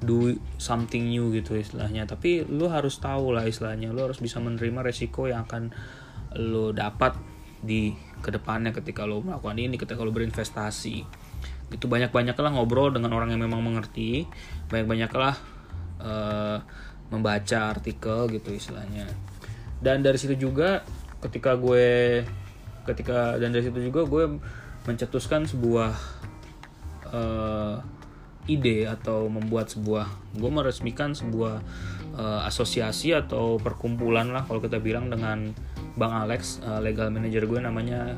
do 0.02 0.34
something 0.58 1.14
new 1.14 1.30
gitu 1.30 1.54
istilahnya 1.54 2.10
tapi 2.10 2.42
lo 2.42 2.74
harus 2.74 2.98
tahu 2.98 3.38
lah 3.38 3.46
istilahnya 3.46 3.94
lo 3.94 4.10
harus 4.10 4.18
bisa 4.18 4.42
menerima 4.42 4.82
resiko 4.82 5.30
yang 5.30 5.46
akan 5.46 5.70
lo 6.42 6.74
dapat 6.74 7.14
di 7.62 7.94
ke 8.26 8.34
depannya 8.34 8.74
ketika 8.74 9.06
lo 9.06 9.22
melakukan 9.22 9.62
ini 9.62 9.78
ketika 9.78 10.02
lo 10.02 10.10
berinvestasi 10.10 11.06
itu 11.72 11.88
banyak 11.88 12.12
banyaklah 12.12 12.52
ngobrol 12.52 12.92
dengan 12.92 13.16
orang 13.16 13.34
yang 13.34 13.42
memang 13.42 13.64
mengerti. 13.64 14.28
Banyak 14.68 14.88
banyaklah 14.88 15.36
uh, 16.04 16.58
membaca 17.12 17.60
artikel 17.72 18.28
gitu 18.32 18.52
istilahnya. 18.56 19.08
Dan 19.82 20.06
dari 20.06 20.20
situ 20.20 20.38
juga 20.38 20.86
ketika 21.24 21.58
gue 21.58 22.22
ketika 22.86 23.38
dan 23.38 23.54
dari 23.54 23.66
situ 23.66 23.92
juga 23.92 24.06
gue 24.06 24.42
mencetuskan 24.90 25.46
sebuah 25.46 25.94
uh, 27.14 27.78
ide 28.50 28.90
atau 28.90 29.30
membuat 29.30 29.70
sebuah 29.70 30.10
gue 30.34 30.50
meresmikan 30.50 31.14
sebuah 31.14 31.62
uh, 32.18 32.42
asosiasi 32.50 33.14
atau 33.14 33.62
perkumpulan 33.62 34.34
lah 34.34 34.50
kalau 34.50 34.58
kita 34.58 34.82
bilang 34.82 35.14
dengan 35.14 35.54
Bang 35.94 36.14
Alex 36.16 36.58
uh, 36.66 36.82
legal 36.82 37.14
manager 37.14 37.46
gue 37.46 37.60
namanya 37.62 38.18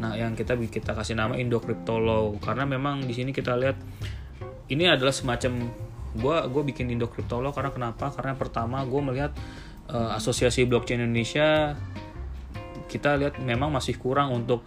nah 0.00 0.16
yang 0.16 0.32
kita 0.32 0.56
kita 0.56 0.96
kasih 0.96 1.12
nama 1.12 1.36
Indo 1.36 1.60
Crypto 1.60 2.00
Law 2.00 2.40
karena 2.40 2.64
memang 2.64 3.04
di 3.04 3.12
sini 3.12 3.36
kita 3.36 3.52
lihat 3.60 3.76
ini 4.72 4.88
adalah 4.88 5.12
semacam 5.12 5.68
gue 6.16 6.36
gue 6.50 6.62
bikin 6.72 6.88
Indo 6.90 7.06
Crypto 7.06 7.38
Law 7.38 7.54
karena 7.54 7.70
kenapa? 7.70 8.10
Karena 8.10 8.34
pertama 8.34 8.82
gue 8.82 9.00
melihat 9.04 9.32
uh, 9.92 10.16
asosiasi 10.16 10.66
blockchain 10.66 11.04
Indonesia 11.04 11.76
kita 12.90 13.14
lihat 13.20 13.38
memang 13.38 13.70
masih 13.70 13.94
kurang 14.00 14.34
untuk 14.34 14.66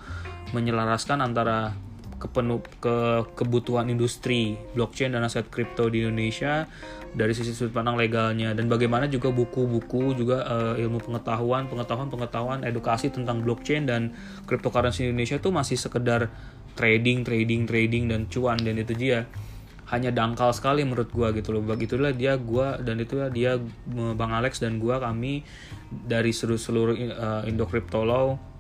menyelaraskan 0.55 1.19
antara 1.19 1.75
kepenuh 2.23 2.63
ke 2.79 3.27
kebutuhan 3.35 3.91
industri 3.91 4.55
blockchain 4.71 5.11
dan 5.11 5.27
aset 5.27 5.43
kripto 5.51 5.91
di 5.91 6.07
Indonesia 6.07 6.63
dari 7.11 7.35
sisi 7.35 7.51
sudut 7.51 7.75
pandang 7.75 7.99
legalnya. 7.99 8.55
Dan 8.55 8.71
bagaimana 8.71 9.11
juga 9.11 9.27
buku-buku 9.35 10.15
juga 10.15 10.47
uh, 10.47 10.73
ilmu 10.79 11.03
pengetahuan 11.03 11.67
pengetahuan 11.67 12.07
pengetahuan 12.07 12.59
edukasi 12.63 13.11
tentang 13.11 13.43
blockchain 13.43 13.83
dan 13.83 14.15
cryptocurrency 14.47 15.11
Indonesia 15.11 15.35
itu 15.35 15.51
masih 15.51 15.75
sekedar 15.75 16.31
trading 16.79 17.27
trading 17.27 17.67
trading 17.67 18.07
dan 18.07 18.31
cuan. 18.31 18.55
Dan 18.55 18.79
itu 18.79 18.95
dia 18.95 19.27
hanya 19.91 20.15
dangkal 20.15 20.55
sekali 20.55 20.87
menurut 20.87 21.11
gua 21.11 21.35
gitu 21.35 21.51
loh. 21.51 21.61
Begitulah 21.61 22.15
dia 22.15 22.39
gua 22.39 22.79
dan 22.79 23.03
itulah 23.03 23.27
dia 23.27 23.59
Bang 24.15 24.31
Alex 24.31 24.63
dan 24.63 24.79
gua 24.79 25.03
kami 25.03 25.43
dari 25.91 26.31
seluruh 26.31 26.57
seluruh 26.57 26.95
uh, 26.95 27.43
Indo 27.45 27.67
Crypto 27.67 28.07
Law 28.07 28.53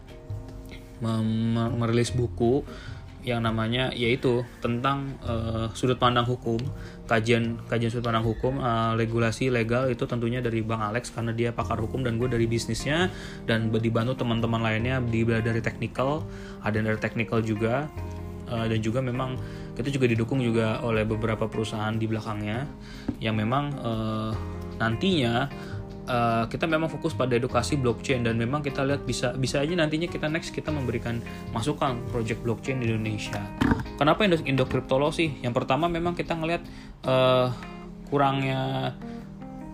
merilis 1.03 2.15
buku 2.15 2.63
yang 3.23 3.39
namanya 3.43 3.89
yaitu 3.95 4.43
tentang 4.59 5.15
uh, 5.23 5.71
sudut 5.71 5.95
pandang 5.95 6.27
hukum 6.27 6.59
kajian 7.07 7.55
kajian 7.71 7.87
sudut 7.87 8.11
pandang 8.11 8.27
hukum 8.27 8.59
uh, 8.59 8.93
regulasi 8.99 9.47
legal 9.47 9.87
itu 9.87 10.03
tentunya 10.03 10.43
dari 10.43 10.59
bang 10.59 10.91
Alex 10.91 11.09
karena 11.15 11.31
dia 11.31 11.55
pakar 11.55 11.79
hukum 11.79 12.03
dan 12.03 12.19
gue 12.19 12.27
dari 12.27 12.45
bisnisnya 12.45 13.07
dan 13.47 13.71
dibantu 13.71 14.19
teman-teman 14.19 14.59
lainnya 14.59 14.99
di 14.99 15.23
dari 15.23 15.63
teknikal 15.63 16.27
ada 16.61 16.83
dari 16.83 16.99
teknikal 16.99 17.39
juga 17.39 17.87
uh, 18.51 18.67
dan 18.67 18.79
juga 18.83 18.99
memang 18.99 19.39
kita 19.73 19.89
juga 19.89 20.05
didukung 20.05 20.43
juga 20.43 20.83
oleh 20.83 21.07
beberapa 21.07 21.47
perusahaan 21.47 21.95
di 21.95 22.05
belakangnya 22.05 22.67
yang 23.23 23.39
memang 23.39 23.73
uh, 23.81 24.31
nantinya 24.77 25.47
uh, 26.07 26.45
kita 26.47 26.65
memang 26.67 26.91
fokus 26.91 27.15
pada 27.15 27.35
edukasi 27.35 27.79
blockchain 27.79 28.23
dan 28.23 28.35
memang 28.35 28.63
kita 28.63 28.83
lihat 28.83 29.03
bisa 29.07 29.35
bisa 29.35 29.63
aja 29.63 29.73
nantinya 29.75 30.07
kita 30.07 30.27
next 30.27 30.51
kita 30.51 30.71
memberikan 30.71 31.19
masukan 31.55 31.99
project 32.11 32.43
blockchain 32.43 32.79
di 32.83 32.91
Indonesia. 32.91 33.39
Kenapa 33.95 34.25
Indo, 34.25 34.37
Indo 34.43 34.65
sih? 35.13 35.39
Yang 35.39 35.53
pertama 35.63 35.87
memang 35.87 36.17
kita 36.17 36.33
ngelihat 36.35 36.63
uh, 37.07 37.53
kurangnya 38.09 38.93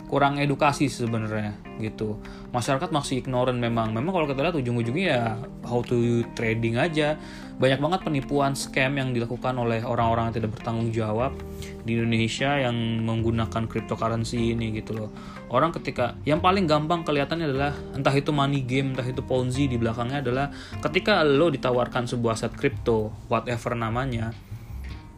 kurang 0.10 0.42
edukasi 0.42 0.90
sebenarnya 0.90 1.54
gitu. 1.78 2.18
Masyarakat 2.50 2.90
masih 2.90 3.22
ignorant 3.22 3.56
memang. 3.56 3.94
Memang 3.94 4.10
kalau 4.10 4.26
kita 4.26 4.42
lihat 4.42 4.58
ujung-ujungnya 4.58 5.06
ya 5.06 5.24
how 5.64 5.86
to 5.86 6.26
trading 6.34 6.82
aja. 6.82 7.16
Banyak 7.62 7.78
banget 7.78 8.00
penipuan 8.02 8.58
scam 8.58 8.98
yang 8.98 9.14
dilakukan 9.14 9.54
oleh 9.54 9.86
orang-orang 9.86 10.34
yang 10.34 10.36
tidak 10.42 10.52
bertanggung 10.58 10.90
jawab 10.90 11.38
di 11.86 11.94
Indonesia 12.00 12.58
yang 12.58 12.74
menggunakan 13.06 13.70
cryptocurrency 13.70 14.58
ini 14.58 14.74
gitu 14.74 14.98
loh. 14.98 15.10
Orang 15.54 15.70
ketika 15.78 16.18
yang 16.26 16.42
paling 16.42 16.66
gampang 16.66 17.06
kelihatannya 17.06 17.46
adalah 17.46 17.72
entah 17.94 18.16
itu 18.18 18.34
money 18.34 18.66
game 18.66 18.98
entah 18.98 19.06
itu 19.06 19.22
ponzi 19.22 19.70
di 19.70 19.78
belakangnya 19.78 20.26
adalah 20.26 20.50
ketika 20.82 21.22
lo 21.22 21.54
ditawarkan 21.54 22.10
sebuah 22.10 22.34
aset 22.34 22.54
crypto 22.58 23.14
whatever 23.30 23.78
namanya 23.78 24.34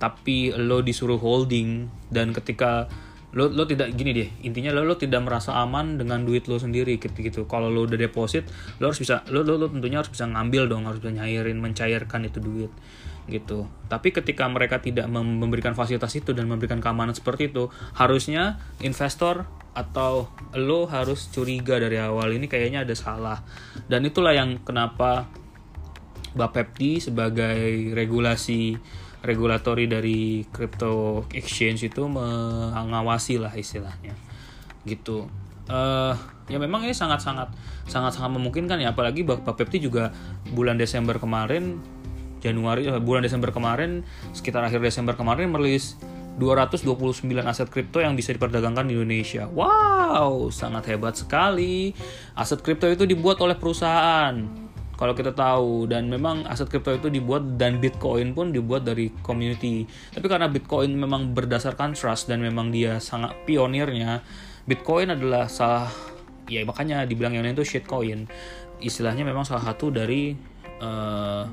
tapi 0.02 0.50
lo 0.58 0.82
disuruh 0.82 1.22
holding 1.22 1.86
dan 2.10 2.34
ketika 2.34 2.90
lo 3.32 3.48
lo 3.48 3.64
tidak 3.64 3.96
gini 3.96 4.12
deh 4.12 4.30
intinya 4.44 4.76
lo 4.76 4.84
lo 4.84 5.00
tidak 5.00 5.24
merasa 5.24 5.56
aman 5.64 5.96
dengan 5.96 6.28
duit 6.28 6.52
lo 6.52 6.60
sendiri 6.60 7.00
gitu 7.00 7.16
gitu. 7.24 7.48
Kalau 7.48 7.72
lo 7.72 7.88
udah 7.88 7.96
deposit 7.96 8.44
lo 8.84 8.92
harus 8.92 9.00
bisa 9.00 9.24
lo, 9.32 9.48
lo 9.48 9.56
lo 9.56 9.72
tentunya 9.72 10.04
harus 10.04 10.12
bisa 10.12 10.28
ngambil 10.28 10.68
dong 10.68 10.84
harus 10.84 11.00
bisa 11.00 11.16
nyairin 11.16 11.60
mencairkan 11.64 12.28
itu 12.28 12.44
duit 12.44 12.72
gitu. 13.32 13.72
Tapi 13.88 14.12
ketika 14.12 14.44
mereka 14.52 14.84
tidak 14.84 15.08
memberikan 15.08 15.72
fasilitas 15.72 16.12
itu 16.18 16.36
dan 16.36 16.52
memberikan 16.52 16.84
keamanan 16.84 17.16
seperti 17.16 17.54
itu 17.54 17.72
harusnya 17.96 18.60
investor 18.84 19.48
atau 19.72 20.28
lo 20.60 20.84
harus 20.92 21.32
curiga 21.32 21.80
dari 21.80 21.96
awal 21.96 22.36
ini 22.36 22.52
kayaknya 22.52 22.84
ada 22.84 22.96
salah. 22.98 23.40
Dan 23.88 24.04
itulah 24.04 24.36
yang 24.36 24.60
kenapa 24.68 25.32
Bapepti 26.32 27.04
sebagai 27.04 27.92
regulasi 27.92 28.80
regulatori 29.22 29.86
dari 29.86 30.46
crypto 30.50 31.26
exchange 31.34 31.86
itu 31.86 32.06
mengawasi 32.10 33.38
lah 33.38 33.54
istilahnya 33.54 34.18
gitu 34.82 35.30
uh, 35.70 36.14
ya 36.50 36.58
memang 36.58 36.84
ini 36.90 36.94
sangat 36.98 37.22
sangat 37.22 37.54
sangat 37.86 38.18
sangat 38.18 38.32
memungkinkan 38.34 38.82
ya 38.82 38.92
apalagi 38.92 39.22
Bapak 39.22 39.62
Pepti 39.62 39.78
juga 39.78 40.10
bulan 40.50 40.76
Desember 40.76 41.22
kemarin 41.22 41.78
Januari 42.42 42.90
eh, 42.90 42.98
bulan 42.98 43.22
Desember 43.22 43.54
kemarin 43.54 44.02
sekitar 44.34 44.66
akhir 44.66 44.82
Desember 44.82 45.14
kemarin 45.14 45.54
merilis 45.54 46.02
229 46.42 47.28
aset 47.46 47.70
kripto 47.70 48.02
yang 48.02 48.16
bisa 48.16 48.32
diperdagangkan 48.32 48.88
di 48.88 48.96
Indonesia. 48.96 49.52
Wow, 49.52 50.48
sangat 50.50 50.88
hebat 50.90 51.20
sekali. 51.20 51.92
Aset 52.34 52.64
kripto 52.64 52.88
itu 52.88 53.04
dibuat 53.04 53.38
oleh 53.44 53.54
perusahaan 53.54 54.34
kalau 55.02 55.18
kita 55.18 55.34
tahu 55.34 55.90
dan 55.90 56.14
memang 56.14 56.46
aset 56.46 56.70
kripto 56.70 56.94
itu 56.94 57.10
dibuat 57.10 57.58
dan 57.58 57.82
Bitcoin 57.82 58.38
pun 58.38 58.54
dibuat 58.54 58.86
dari 58.86 59.10
community. 59.26 59.90
Tapi 60.14 60.30
karena 60.30 60.46
Bitcoin 60.46 60.94
memang 60.94 61.34
berdasarkan 61.34 61.98
trust 61.98 62.30
dan 62.30 62.38
memang 62.38 62.70
dia 62.70 63.02
sangat 63.02 63.34
pionirnya, 63.50 64.22
Bitcoin 64.70 65.10
adalah 65.10 65.50
salah 65.50 65.90
ya 66.46 66.62
makanya 66.62 67.02
dibilang 67.10 67.34
yang 67.34 67.42
lain 67.42 67.58
itu 67.58 67.66
shitcoin. 67.66 68.30
Istilahnya 68.78 69.26
memang 69.26 69.42
salah 69.42 69.74
satu 69.74 69.90
dari 69.90 70.38
uh, 70.78 71.50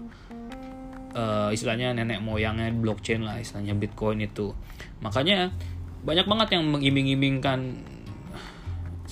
uh, 1.16 1.48
istilahnya 1.48 1.96
nenek 1.96 2.20
moyangnya 2.20 2.68
blockchain 2.68 3.24
lah 3.24 3.40
istilahnya 3.40 3.72
Bitcoin 3.80 4.28
itu. 4.28 4.52
Makanya 5.00 5.56
banyak 6.04 6.28
banget 6.28 6.48
yang 6.52 6.68
mengiming-imingkan 6.68 7.80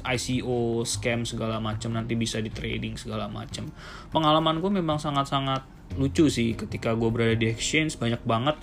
ICO 0.06 0.86
scam 0.86 1.26
segala 1.26 1.58
macam 1.58 1.90
nanti 1.94 2.14
bisa 2.14 2.38
di 2.38 2.50
trading 2.54 2.94
segala 2.94 3.26
macam. 3.26 3.66
Pengalaman 4.14 4.62
gue 4.62 4.70
memang 4.70 5.02
sangat-sangat 5.02 5.66
lucu 5.98 6.26
sih 6.26 6.58
ketika 6.58 6.94
gue 6.98 7.08
berada 7.10 7.38
di 7.38 7.46
exchange 7.46 7.94
banyak 7.96 8.18
banget 8.26 8.58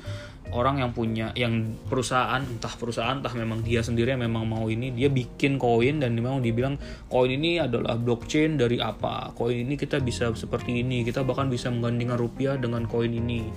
orang 0.54 0.84
yang 0.84 0.92
punya 0.92 1.32
yang 1.34 1.74
perusahaan 1.88 2.44
entah 2.44 2.70
perusahaan 2.76 3.18
entah 3.18 3.34
memang 3.34 3.66
dia 3.66 3.82
sendiri 3.82 4.14
yang 4.14 4.28
memang 4.28 4.46
mau 4.46 4.68
ini 4.70 4.94
dia 4.94 5.10
bikin 5.10 5.58
koin 5.58 6.04
dan 6.04 6.14
memang 6.14 6.44
dibilang 6.44 6.78
koin 7.10 7.34
ini 7.34 7.58
adalah 7.58 7.98
blockchain 7.98 8.60
dari 8.60 8.78
apa? 8.78 9.34
Koin 9.34 9.66
ini 9.66 9.80
kita 9.80 10.04
bisa 10.04 10.30
seperti 10.36 10.84
ini 10.86 11.02
kita 11.02 11.26
bahkan 11.26 11.50
bisa 11.50 11.74
menggandingkan 11.74 12.20
rupiah 12.20 12.56
dengan 12.60 12.86
koin 12.86 13.16
ini. 13.16 13.50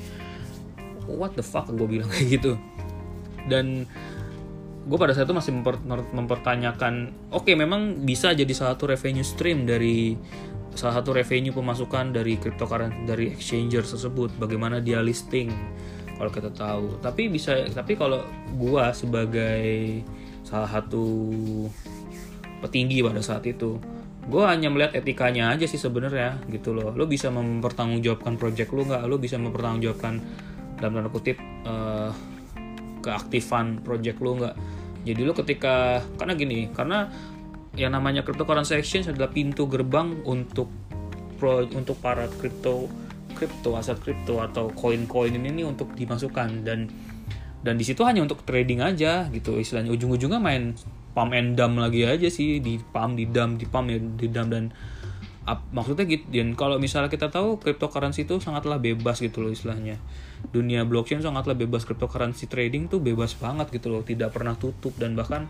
What 1.06 1.36
the 1.36 1.44
fuck 1.44 1.68
gue 1.68 1.86
bilang 1.86 2.08
kayak 2.14 2.40
gitu. 2.40 2.52
Dan 3.46 3.86
gue 4.86 4.98
pada 4.98 5.10
saat 5.10 5.26
itu 5.26 5.34
masih 5.34 5.52
memper, 5.58 5.82
mempertanyakan 6.14 7.10
oke 7.34 7.42
okay, 7.42 7.58
memang 7.58 8.06
bisa 8.06 8.30
jadi 8.30 8.50
salah 8.54 8.78
satu 8.78 8.94
revenue 8.94 9.26
stream 9.26 9.66
dari 9.66 10.14
salah 10.76 11.02
satu 11.02 11.10
revenue 11.16 11.50
pemasukan 11.50 12.14
dari 12.14 12.38
cryptocurrency 12.38 13.08
dari 13.08 13.32
exchanger 13.32 13.82
tersebut. 13.82 14.30
Bagaimana 14.36 14.78
dia 14.78 15.00
listing 15.00 15.50
kalau 16.20 16.30
kita 16.30 16.52
tahu. 16.52 17.00
Tapi 17.00 17.32
bisa 17.32 17.66
tapi 17.72 17.96
kalau 17.96 18.22
gue 18.54 18.84
sebagai 18.92 19.66
salah 20.46 20.70
satu 20.70 21.34
petinggi 22.62 23.02
pada 23.02 23.20
saat 23.24 23.42
itu 23.44 23.80
gue 24.26 24.42
hanya 24.42 24.70
melihat 24.70 24.98
etikanya 24.98 25.54
aja 25.54 25.66
sih 25.66 25.78
sebenarnya 25.78 26.38
gitu 26.50 26.74
loh. 26.76 26.94
Lo 26.94 27.10
bisa 27.10 27.32
mempertanggungjawabkan 27.32 28.38
project 28.38 28.70
lo 28.70 28.82
nggak? 28.86 29.02
Lo 29.06 29.16
bisa 29.18 29.38
mempertanggungjawabkan 29.38 30.14
dalam 30.76 30.92
tanda 30.92 31.10
kutip 31.10 31.40
uh, 31.64 32.10
keaktifan 33.06 33.78
project 33.86 34.18
lo 34.18 34.34
nggak? 34.42 34.54
Jadi 35.06 35.20
lo 35.22 35.32
ketika 35.38 36.02
karena 36.18 36.34
gini 36.34 36.66
karena 36.74 37.06
yang 37.78 37.94
namanya 37.94 38.26
cryptocurrency 38.26 38.74
exchange 38.74 39.12
adalah 39.12 39.30
pintu 39.30 39.70
gerbang 39.70 40.24
untuk 40.26 40.66
pro, 41.38 41.62
untuk 41.62 42.00
para 42.02 42.26
crypto 42.40 42.90
crypto 43.36 43.76
aset 43.76 44.00
crypto 44.00 44.40
atau 44.40 44.72
koin-koin 44.72 45.36
ini 45.36 45.62
untuk 45.62 45.92
dimasukkan. 45.92 46.64
Dan 46.64 46.88
dan 47.60 47.74
di 47.76 47.84
situ 47.84 48.02
hanya 48.02 48.24
untuk 48.24 48.42
trading 48.48 48.80
aja 48.80 49.28
gitu. 49.28 49.60
Istilahnya 49.60 49.92
ujung-ujungnya 49.92 50.40
main 50.40 50.72
pump 51.12 51.36
and 51.36 51.54
dump 51.54 51.76
lagi 51.76 52.08
aja 52.08 52.26
sih. 52.32 52.58
Di 52.64 52.80
pump 52.80 53.20
di 53.20 53.28
dump 53.28 53.60
di 53.60 53.66
pump 53.68 53.86
ya 53.92 54.00
di 54.00 54.26
dump 54.32 54.50
dan 54.50 54.72
up, 55.46 55.62
maksudnya 55.70 56.04
gitu 56.10 56.26
dan 56.28 56.58
kalau 56.58 56.76
misalnya 56.82 57.06
kita 57.06 57.30
tahu 57.30 57.62
cryptocurrency 57.62 58.26
itu 58.26 58.42
sangatlah 58.42 58.82
bebas 58.82 59.22
gitu 59.22 59.40
loh 59.40 59.54
istilahnya. 59.54 59.96
Dunia 60.50 60.82
blockchain 60.82 61.22
sangatlah 61.22 61.54
bebas 61.54 61.86
cryptocurrency 61.86 62.50
trading 62.50 62.90
tuh 62.90 62.98
bebas 62.98 63.38
banget 63.38 63.70
gitu 63.70 63.88
loh. 63.94 64.02
Tidak 64.02 64.28
pernah 64.34 64.58
tutup 64.58 64.98
dan 64.98 65.14
bahkan 65.14 65.46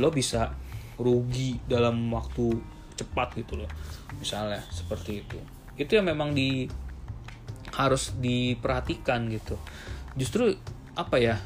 lo 0.00 0.08
bisa 0.10 0.56
rugi 0.96 1.60
dalam 1.68 2.08
waktu 2.10 2.56
cepat 2.94 3.34
gitu 3.38 3.58
loh 3.58 3.70
misalnya 4.18 4.62
seperti 4.70 5.22
itu. 5.26 5.38
Itu 5.74 5.98
yang 5.98 6.06
memang 6.08 6.32
di 6.32 6.70
harus 7.74 8.14
diperhatikan 8.18 9.26
gitu. 9.34 9.58
Justru 10.14 10.54
apa 10.94 11.18
ya 11.18 11.42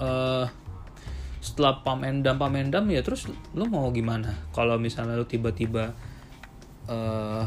uh, 0.00 0.48
setelah 1.44 1.84
pamendam 1.84 2.40
pamendam 2.40 2.88
ya 2.88 3.04
terus 3.04 3.28
lo 3.52 3.64
mau 3.68 3.92
gimana? 3.92 4.32
Kalau 4.56 4.80
misalnya 4.80 5.20
lo 5.20 5.28
tiba-tiba 5.28 5.92
uh, 6.88 7.44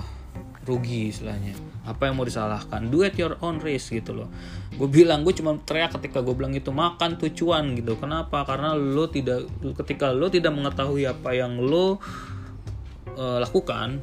rugi 0.67 1.10
istilahnya. 1.10 1.58
Apa 1.88 2.12
yang 2.12 2.19
mau 2.19 2.27
disalahkan? 2.27 2.91
Do 2.91 3.01
at 3.01 3.17
your 3.17 3.39
own 3.41 3.58
risk 3.60 3.96
gitu 3.96 4.13
loh. 4.13 4.29
Gue 4.75 4.86
bilang 4.86 5.25
gue 5.25 5.34
cuma 5.34 5.58
teriak 5.58 5.98
ketika 5.98 6.22
gue 6.22 6.36
bilang 6.38 6.53
itu 6.53 6.69
makan 6.69 7.17
tuh 7.17 7.34
cuan 7.34 7.74
gitu. 7.74 7.98
Kenapa? 7.98 8.46
Karena 8.46 8.77
lo 8.77 9.10
tidak 9.10 9.50
ketika 9.81 10.13
lo 10.13 10.29
tidak 10.29 10.53
mengetahui 10.53 11.10
apa 11.10 11.34
yang 11.34 11.58
lo 11.58 11.98
uh, 13.17 13.38
lakukan 13.41 14.00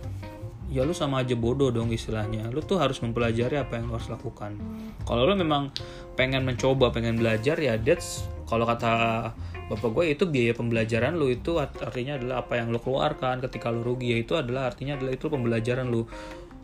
ya 0.67 0.83
lu 0.83 0.91
sama 0.91 1.23
aja 1.23 1.39
bodoh 1.39 1.71
dong 1.71 1.95
istilahnya. 1.95 2.51
Lu 2.51 2.59
tuh 2.59 2.83
harus 2.83 2.99
mempelajari 2.99 3.55
apa 3.55 3.79
yang 3.79 3.87
lu 3.87 3.95
harus 3.95 4.11
lakukan. 4.11 4.59
Kalau 5.07 5.23
lu 5.23 5.39
memang 5.39 5.71
pengen 6.19 6.43
mencoba 6.43 6.91
pengen 6.91 7.21
belajar 7.21 7.55
ya 7.61 7.79
that's 7.79 8.27
kalau 8.51 8.67
kata 8.67 9.31
bapak 9.67 9.91
gue 9.91 10.05
itu 10.15 10.25
biaya 10.31 10.55
pembelajaran 10.55 11.19
lu 11.19 11.27
itu 11.27 11.59
artinya 11.59 12.15
adalah 12.15 12.47
apa 12.47 12.63
yang 12.63 12.71
lu 12.71 12.79
keluarkan 12.79 13.43
ketika 13.43 13.75
lu 13.75 13.83
rugi 13.83 14.15
itu 14.15 14.39
adalah 14.39 14.71
artinya 14.71 14.95
adalah 14.95 15.13
itu 15.15 15.27
pembelajaran 15.27 15.91
lu. 15.91 16.07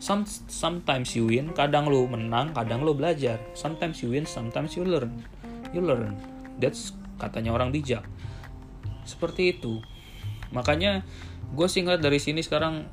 Some, 0.03 0.27
sometimes 0.51 1.15
you 1.15 1.31
win 1.31 1.55
kadang 1.55 1.87
lu 1.87 2.07
menang 2.07 2.55
kadang 2.55 2.83
lu 2.83 2.95
belajar. 2.95 3.39
Sometimes 3.55 4.03
you 4.03 4.11
win 4.11 4.23
sometimes 4.27 4.75
you 4.79 4.87
learn. 4.87 5.11
You 5.75 5.83
learn. 5.83 6.15
That's 6.59 6.95
katanya 7.19 7.51
orang 7.55 7.75
bijak. 7.75 8.07
Seperti 9.03 9.55
itu. 9.59 9.83
Makanya 10.55 11.03
gue 11.55 11.67
singkat 11.67 11.99
dari 11.99 12.23
sini 12.23 12.39
sekarang 12.39 12.87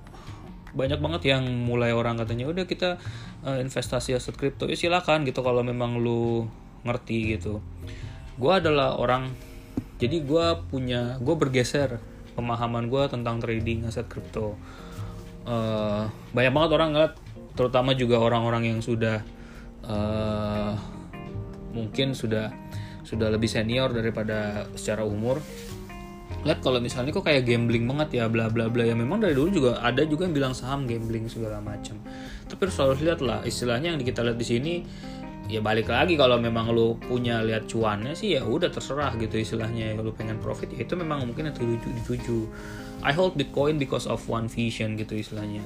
banyak 0.71 1.03
banget 1.03 1.35
yang 1.35 1.43
mulai 1.67 1.91
orang 1.91 2.15
katanya 2.15 2.47
udah 2.47 2.63
kita 2.67 3.03
uh, 3.43 3.59
investasi 3.59 4.15
aset 4.15 4.39
kripto 4.39 4.71
ya 4.71 4.79
silakan 4.79 5.27
gitu 5.27 5.43
kalau 5.43 5.67
memang 5.67 5.99
lu 5.99 6.47
ngerti 6.83 7.39
gitu. 7.39 7.59
Gue 8.39 8.53
adalah 8.59 8.99
orang 8.99 9.50
jadi 10.01 10.17
gue 10.25 10.47
punya 10.73 11.21
gue 11.21 11.37
bergeser 11.37 12.01
pemahaman 12.33 12.89
gue 12.89 13.05
tentang 13.13 13.37
trading 13.37 13.85
aset 13.85 14.09
kripto. 14.09 14.57
Uh, 15.45 16.09
banyak 16.33 16.53
banget 16.57 16.71
orang 16.73 16.89
ngeliat 16.97 17.15
terutama 17.53 17.93
juga 17.93 18.17
orang-orang 18.17 18.73
yang 18.73 18.81
sudah 18.81 19.21
uh, 19.85 20.73
mungkin 21.77 22.17
sudah 22.17 22.49
sudah 23.05 23.29
lebih 23.29 23.51
senior 23.51 23.93
daripada 23.93 24.65
secara 24.73 25.05
umur. 25.05 25.45
Lihat 26.41 26.65
kalau 26.65 26.81
misalnya 26.81 27.13
kok 27.13 27.29
kayak 27.29 27.45
gambling 27.45 27.85
banget 27.85 28.25
ya 28.25 28.33
bla 28.33 28.49
bla 28.49 28.73
bla 28.73 28.89
ya 28.89 28.97
memang 28.97 29.21
dari 29.21 29.37
dulu 29.37 29.53
juga 29.53 29.85
ada 29.85 30.01
juga 30.09 30.25
yang 30.25 30.33
bilang 30.33 30.55
saham 30.57 30.89
gambling 30.89 31.29
segala 31.29 31.61
macam. 31.61 32.01
Tapi 32.49 32.61
harus 32.65 32.73
selalu 32.73 32.95
lihat 33.05 33.21
lah 33.21 33.45
istilahnya 33.45 33.93
yang 33.93 34.01
kita 34.01 34.25
lihat 34.25 34.41
di 34.41 34.47
sini 34.49 34.75
ya 35.51 35.59
balik 35.59 35.91
lagi 35.91 36.15
kalau 36.15 36.39
memang 36.39 36.71
lo 36.71 36.95
punya 36.95 37.43
lihat 37.43 37.67
cuannya 37.67 38.15
sih 38.15 38.39
ya 38.39 38.47
udah 38.47 38.71
terserah 38.71 39.19
gitu 39.19 39.43
istilahnya. 39.43 39.99
Kalau 39.99 40.15
pengen 40.15 40.39
profit 40.39 40.71
ya 40.71 40.87
itu 40.87 40.95
memang 40.95 41.27
mungkin 41.27 41.51
yang 41.51 41.55
dituju 41.59 41.91
dituju. 42.07 42.39
I 43.03 43.11
hold 43.11 43.35
Bitcoin 43.35 43.83
because 43.83 44.07
of 44.07 44.23
one 44.31 44.47
vision 44.47 44.95
gitu 44.95 45.19
istilahnya. 45.19 45.65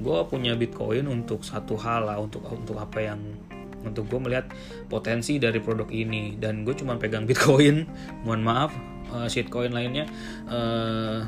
Gue 0.00 0.16
punya 0.24 0.56
Bitcoin 0.56 1.04
untuk 1.10 1.44
satu 1.44 1.76
hal 1.76 2.08
lah 2.08 2.16
untuk 2.16 2.40
untuk 2.48 2.80
apa 2.80 3.04
yang 3.04 3.20
untuk 3.84 4.08
gue 4.08 4.18
melihat 4.18 4.48
potensi 4.88 5.36
dari 5.36 5.60
produk 5.60 5.92
ini. 5.92 6.40
Dan 6.40 6.64
gue 6.64 6.72
cuma 6.72 6.96
pegang 6.96 7.28
Bitcoin 7.28 7.84
mohon 8.24 8.40
maaf 8.40 8.72
uh, 9.12 9.28
shitcoin 9.28 9.76
lainnya. 9.76 10.08
Uh, 10.48 11.24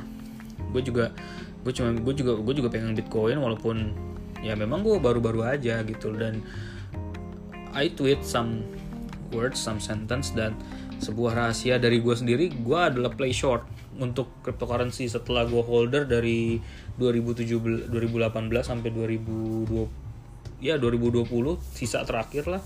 gue 0.71 0.83
juga 0.87 1.13
gue 1.61 1.73
cuma 1.77 1.93
gue 1.93 2.15
juga 2.17 2.41
gue 2.41 2.55
juga 2.57 2.73
pengen 2.73 2.97
bitcoin 2.97 3.37
walaupun 3.37 3.93
ya 4.41 4.57
memang 4.57 4.81
gue 4.81 4.97
baru-baru 4.97 5.45
aja 5.45 5.83
gitu. 5.85 6.15
Dan 6.17 6.41
I 7.75 7.93
tweet 7.95 8.23
some 8.27 8.67
words 9.31 9.59
some 9.63 9.79
sentence 9.79 10.35
dan 10.35 10.59
sebuah 11.01 11.39
rahasia 11.39 11.79
dari 11.79 12.03
gue 12.03 12.13
sendiri 12.13 12.51
gue 12.51 12.81
adalah 12.81 13.15
play 13.15 13.33
short 13.33 13.65
untuk 13.97 14.29
cryptocurrency 14.43 15.07
setelah 15.07 15.47
gue 15.47 15.63
holder 15.63 16.05
dari 16.05 16.59
2017 16.99 17.89
2018 17.89 18.67
sampai 18.67 18.91
2020 18.91 20.61
ya 20.61 20.77
2020 20.77 21.31
sisa 21.73 22.05
terakhir 22.05 22.51
lah 22.51 22.63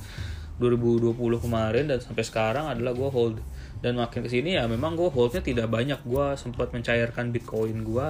2020 0.54 1.18
kemarin 1.42 1.90
dan 1.90 1.98
sampai 1.98 2.22
sekarang 2.22 2.70
adalah 2.70 2.94
gue 2.94 3.10
hold. 3.10 3.36
Dan 3.82 3.98
makin 3.98 4.22
ke 4.22 4.30
sini 4.30 4.54
ya 4.54 4.70
memang 4.70 4.94
gue 4.94 5.10
holdnya 5.10 5.42
tidak 5.42 5.66
banyak. 5.66 5.98
Gue 6.06 6.38
sempat 6.38 6.70
mencairkan 6.70 7.34
bitcoin 7.34 7.82
gue 7.82 8.08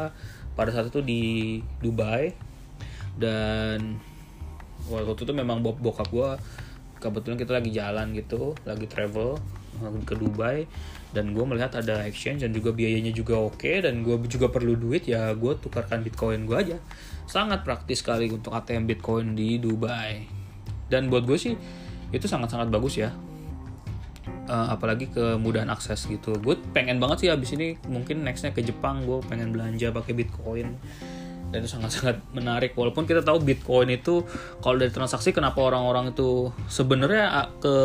pada 0.52 0.70
saat 0.70 0.92
itu 0.92 1.00
di 1.00 1.22
Dubai. 1.80 2.36
Dan 3.16 3.96
waktu 4.92 5.24
itu 5.24 5.32
memang 5.32 5.64
bok 5.64 5.80
bokap 5.80 6.08
gue 6.12 6.30
kebetulan 7.04 7.36
kita 7.36 7.52
lagi 7.60 7.70
jalan 7.76 8.16
gitu 8.16 8.56
lagi 8.64 8.88
travel 8.88 9.36
ke 10.08 10.14
Dubai 10.16 10.64
dan 11.14 11.30
gue 11.30 11.44
melihat 11.46 11.78
ada 11.78 12.02
exchange 12.10 12.42
dan 12.42 12.50
juga 12.50 12.74
biayanya 12.74 13.14
juga 13.14 13.38
oke 13.38 13.86
dan 13.86 14.02
gue 14.02 14.18
juga 14.26 14.50
perlu 14.50 14.74
duit 14.74 15.06
ya 15.06 15.30
gue 15.34 15.54
tukarkan 15.62 16.02
bitcoin 16.02 16.42
gue 16.46 16.56
aja. 16.58 16.76
Sangat 17.30 17.62
praktis 17.62 18.02
sekali 18.02 18.28
untuk 18.28 18.50
ATM 18.50 18.90
bitcoin 18.90 19.38
di 19.38 19.62
Dubai. 19.62 20.26
Dan 20.90 21.08
buat 21.08 21.22
gue 21.22 21.38
sih 21.38 21.54
itu 22.10 22.26
sangat-sangat 22.26 22.68
bagus 22.68 22.98
ya. 22.98 23.14
Uh, 24.44 24.74
apalagi 24.74 25.08
kemudahan 25.08 25.70
akses 25.70 26.04
gitu. 26.10 26.34
Gue 26.42 26.58
pengen 26.74 26.98
banget 26.98 27.24
sih 27.24 27.28
abis 27.30 27.54
ini 27.54 27.78
mungkin 27.86 28.26
nextnya 28.26 28.50
ke 28.50 28.60
Jepang 28.66 29.06
gue 29.06 29.22
pengen 29.30 29.54
belanja 29.54 29.94
pakai 29.94 30.12
Bitcoin 30.18 30.76
dan 31.54 31.62
itu 31.62 31.70
sangat-sangat 31.70 32.18
menarik. 32.34 32.74
Walaupun 32.74 33.06
kita 33.06 33.22
tahu 33.22 33.38
Bitcoin 33.46 33.94
itu 33.94 34.26
kalau 34.58 34.74
dari 34.74 34.90
transaksi 34.90 35.30
kenapa 35.30 35.62
orang-orang 35.62 36.10
itu 36.10 36.50
sebenarnya 36.66 37.54
ke 37.62 37.76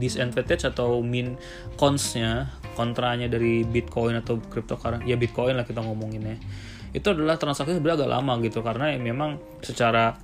disadvantage 0.00 0.64
atau 0.64 1.04
min 1.04 1.36
consnya 1.76 2.48
kontranya 2.72 3.28
dari 3.28 3.60
Bitcoin 3.68 4.16
atau 4.24 4.40
cryptocurrency 4.40 5.04
ya 5.04 5.20
Bitcoin 5.20 5.60
lah 5.60 5.68
kita 5.68 5.84
ngomongin 5.84 6.32
ya 6.32 6.36
itu 6.94 7.06
adalah 7.10 7.36
transaksi 7.36 7.76
sebenarnya 7.76 8.06
agak 8.06 8.12
lama 8.16 8.32
gitu. 8.40 8.64
Karena 8.64 8.94
memang 8.96 9.36
secara 9.60 10.16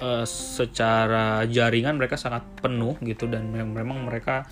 uh, 0.00 0.24
secara 0.24 1.44
jaringan 1.44 2.00
mereka 2.00 2.16
sangat 2.16 2.46
penuh 2.62 2.96
gitu. 3.04 3.28
Dan 3.28 3.52
memang 3.52 4.08
mereka 4.08 4.48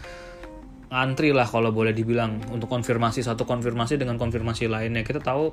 ngantri 0.92 1.32
lah 1.32 1.48
kalau 1.48 1.72
boleh 1.72 1.96
dibilang 1.96 2.36
untuk 2.52 2.68
konfirmasi 2.68 3.24
satu 3.24 3.48
konfirmasi 3.48 3.96
dengan 3.96 4.20
konfirmasi 4.20 4.68
lainnya. 4.68 5.00
Kita 5.00 5.24
tahu 5.24 5.48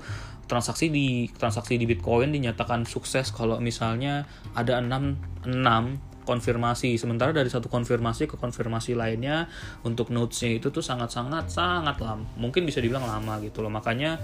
transaksi 0.52 0.92
di 0.92 1.32
transaksi 1.32 1.80
di 1.80 1.88
Bitcoin 1.88 2.36
dinyatakan 2.36 2.84
sukses 2.84 3.32
kalau 3.32 3.56
misalnya 3.64 4.28
ada 4.52 4.84
6 4.84 5.48
6 5.48 6.28
konfirmasi. 6.28 7.00
Sementara 7.00 7.32
dari 7.32 7.48
satu 7.48 7.72
konfirmasi 7.72 8.28
ke 8.28 8.36
konfirmasi 8.36 8.94
lainnya 9.00 9.48
untuk 9.88 10.12
notesnya 10.12 10.60
itu 10.60 10.70
tuh 10.70 10.84
sangat 10.84 11.10
sangat 11.10 11.48
sangat 11.50 11.98
lama 12.04 12.28
mungkin 12.36 12.68
bisa 12.68 12.84
dibilang 12.84 13.08
lama 13.08 13.40
gitu 13.40 13.64
loh. 13.64 13.72
Makanya 13.72 14.20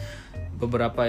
beberapa 0.60 1.08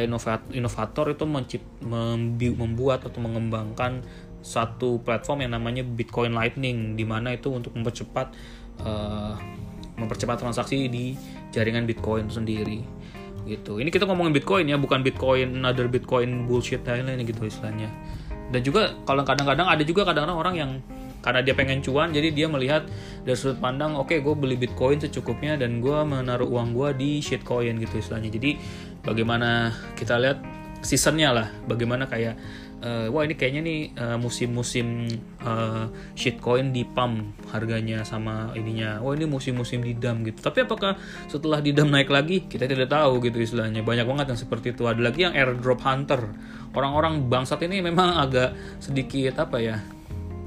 inovator 0.55 1.07
itu 1.12 1.25
mencip, 1.27 1.62
membuat 1.83 3.05
atau 3.11 3.19
mengembangkan 3.19 4.07
satu 4.47 5.03
platform 5.03 5.42
yang 5.42 5.59
namanya 5.59 5.83
Bitcoin 5.83 6.31
Lightning 6.31 6.95
di 6.95 7.03
mana 7.03 7.35
itu 7.35 7.51
untuk 7.51 7.75
mempercepat 7.75 8.31
uh, 8.87 9.35
mempercepat 9.96 10.40
transaksi 10.40 10.87
di 10.87 11.16
jaringan 11.50 11.88
Bitcoin 11.88 12.28
sendiri. 12.28 12.85
Gitu. 13.46 13.78
Ini 13.78 13.88
kita 13.94 14.04
ngomongin 14.11 14.35
Bitcoin 14.35 14.66
ya 14.66 14.76
bukan 14.76 15.06
Bitcoin 15.06 15.62
another 15.62 15.87
Bitcoin 15.87 16.44
bullshit 16.50 16.82
lain-lain 16.82 17.22
gitu 17.24 17.46
istilahnya. 17.46 17.88
Dan 18.50 18.62
juga 18.62 18.94
kalau 19.06 19.26
kadang-kadang 19.26 19.66
ada 19.66 19.82
juga 19.82 20.06
kadang-kadang 20.06 20.38
orang 20.38 20.54
yang 20.54 20.70
karena 21.26 21.42
dia 21.42 21.59
pengen 21.59 21.82
cuan 21.82 22.14
jadi 22.14 22.30
dia 22.30 22.46
melihat 22.46 22.87
dari 23.26 23.35
sudut 23.35 23.59
pandang 23.59 23.98
oke 23.98 24.14
okay, 24.14 24.22
gue 24.22 24.30
beli 24.38 24.54
bitcoin 24.54 25.02
secukupnya 25.02 25.59
dan 25.59 25.82
gue 25.82 25.98
menaruh 26.06 26.46
uang 26.46 26.70
gue 26.70 26.88
di 26.94 27.11
shitcoin 27.18 27.82
gitu 27.82 27.98
istilahnya. 27.98 28.30
Jadi 28.30 28.54
bagaimana 29.02 29.74
kita 29.98 30.22
lihat 30.22 30.38
seasonnya 30.87 31.35
lah 31.35 31.46
bagaimana 31.66 32.06
kayak 32.06 32.38
uh, 32.82 33.06
wah 33.08 33.22
ini 33.24 33.34
kayaknya 33.38 33.62
nih 33.64 33.80
uh, 33.96 34.18
musim-musim 34.20 35.08
uh, 35.40 35.88
shitcoin 36.18 36.74
di 36.74 36.84
pump 36.84 37.36
harganya 37.52 38.02
sama 38.04 38.52
ininya. 38.52 39.00
Wah 39.00 39.16
ini 39.16 39.24
musim-musim 39.24 39.80
didam 39.80 40.26
gitu. 40.26 40.42
Tapi 40.42 40.66
apakah 40.66 40.98
setelah 41.30 41.62
didam 41.62 41.88
naik 41.88 42.10
lagi 42.12 42.44
kita 42.44 42.68
tidak 42.68 42.90
tahu 42.92 43.22
gitu 43.24 43.40
istilahnya. 43.40 43.80
Banyak 43.80 44.04
banget 44.04 44.26
yang 44.34 44.40
seperti 44.40 44.76
itu. 44.76 44.84
Ada 44.84 45.00
lagi 45.00 45.20
yang 45.24 45.32
airdrop 45.32 45.80
hunter. 45.84 46.20
Orang-orang 46.76 47.30
bangsat 47.32 47.62
ini 47.64 47.80
memang 47.80 48.20
agak 48.20 48.52
sedikit 48.82 49.40
apa 49.40 49.58
ya 49.62 49.78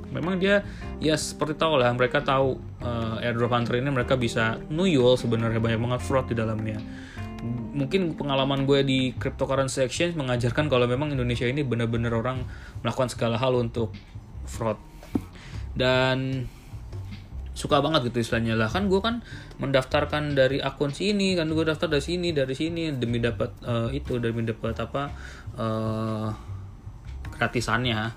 memang 0.10 0.42
dia 0.42 0.66
ya 0.98 1.14
seperti 1.14 1.54
tahu 1.54 1.78
lah 1.78 1.94
mereka 1.94 2.26
tahu 2.26 2.58
uh, 2.82 3.22
airdrop 3.22 3.54
hunter 3.54 3.78
ini 3.78 3.94
mereka 3.94 4.18
bisa 4.18 4.58
nuyul 4.70 5.18
sebenarnya. 5.18 5.62
Banyak 5.62 5.80
banget 5.80 6.02
fraud 6.02 6.26
di 6.30 6.36
dalamnya 6.38 6.78
mungkin 7.48 8.20
pengalaman 8.20 8.68
gue 8.68 8.84
di 8.84 9.00
cryptocurrency 9.16 9.88
exchange 9.88 10.20
mengajarkan 10.20 10.68
kalau 10.68 10.86
memang 10.86 11.16
Indonesia 11.16 11.48
ini 11.48 11.64
benar-benar 11.64 12.12
orang 12.12 12.44
melakukan 12.84 13.08
segala 13.12 13.40
hal 13.40 13.56
untuk 13.56 13.96
fraud. 14.44 14.76
Dan 15.72 16.48
suka 17.56 17.84
banget 17.84 18.12
gitu 18.12 18.24
istilahnya. 18.24 18.56
Lah 18.56 18.72
kan 18.72 18.88
gue 18.88 19.00
kan 19.04 19.20
mendaftarkan 19.60 20.36
dari 20.36 20.64
akun 20.64 20.96
sini 20.96 21.36
kan 21.36 21.52
gue 21.52 21.64
daftar 21.68 21.92
dari 21.92 22.04
sini 22.04 22.32
dari 22.32 22.56
sini 22.56 22.96
demi 22.96 23.20
dapat 23.20 23.52
uh, 23.68 23.92
itu 23.92 24.16
demi 24.20 24.48
dapat 24.48 24.76
apa 24.80 25.12
uh, 25.60 26.28
gratisannya 27.36 28.16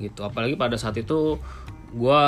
gitu. 0.00 0.24
Apalagi 0.24 0.60
pada 0.60 0.76
saat 0.76 1.00
itu 1.00 1.40
gue 1.96 2.22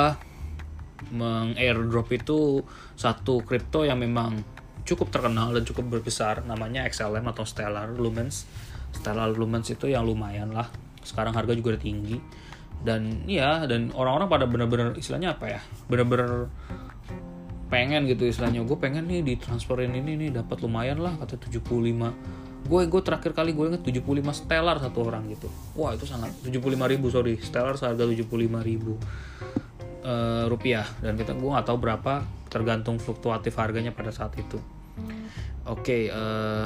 meng-airdrop 1.13 2.09
itu 2.09 2.65
satu 2.97 3.45
kripto 3.45 3.85
yang 3.85 4.01
memang 4.01 4.56
cukup 4.87 5.11
terkenal 5.11 5.51
dan 5.51 5.67
cukup 5.67 5.99
berbesar 5.99 6.47
namanya 6.47 6.87
XLM 6.87 7.27
atau 7.27 7.43
Stellar 7.43 7.91
Lumens. 7.91 8.47
Stellar 8.95 9.35
Lumens 9.35 9.67
itu 9.67 9.91
yang 9.91 10.07
lumayan 10.07 10.55
lah. 10.55 10.71
Sekarang 11.03 11.35
harga 11.35 11.51
juga 11.51 11.75
udah 11.75 11.83
tinggi. 11.83 12.17
Dan 12.79 13.27
ya 13.27 13.67
dan 13.67 13.91
orang-orang 13.91 14.31
pada 14.31 14.45
bener-bener 14.47 14.95
istilahnya 14.95 15.35
apa 15.35 15.59
ya 15.59 15.61
bener-bener 15.91 16.47
pengen 17.67 18.07
gitu 18.07 18.31
istilahnya. 18.31 18.63
Gue 18.63 18.79
pengen 18.79 19.11
nih 19.11 19.27
ditransferin 19.27 19.91
ini 19.91 20.15
nih 20.15 20.29
dapat 20.31 20.63
lumayan 20.63 21.03
lah 21.03 21.19
kata 21.19 21.35
75 21.35 22.47
gue 22.67 22.83
gue 22.83 23.01
terakhir 23.05 23.31
kali 23.31 23.55
gue 23.55 23.63
inget 23.63 23.79
75 23.79 24.03
stellar 24.31 24.79
satu 24.79 25.03
orang 25.03 25.27
gitu. 25.27 25.51
Wah 25.75 25.91
itu 25.91 26.07
sangat 26.07 26.31
75 26.47 26.63
ribu 26.87 27.11
sorry. 27.11 27.35
Stellar 27.43 27.75
seharga 27.75 28.07
75 28.07 28.23
ribu 28.63 28.95
uh, 30.07 30.47
rupiah. 30.47 30.87
Dan 31.03 31.19
kita 31.19 31.35
gue 31.35 31.49
nggak 31.51 31.67
tahu 31.67 31.77
berapa 31.79 32.23
tergantung 32.47 32.95
fluktuatif 33.03 33.59
harganya 33.59 33.91
pada 33.91 34.15
saat 34.15 34.31
itu 34.39 34.76
oke 35.67 35.83
okay, 35.83 36.01
uh, 36.09 36.65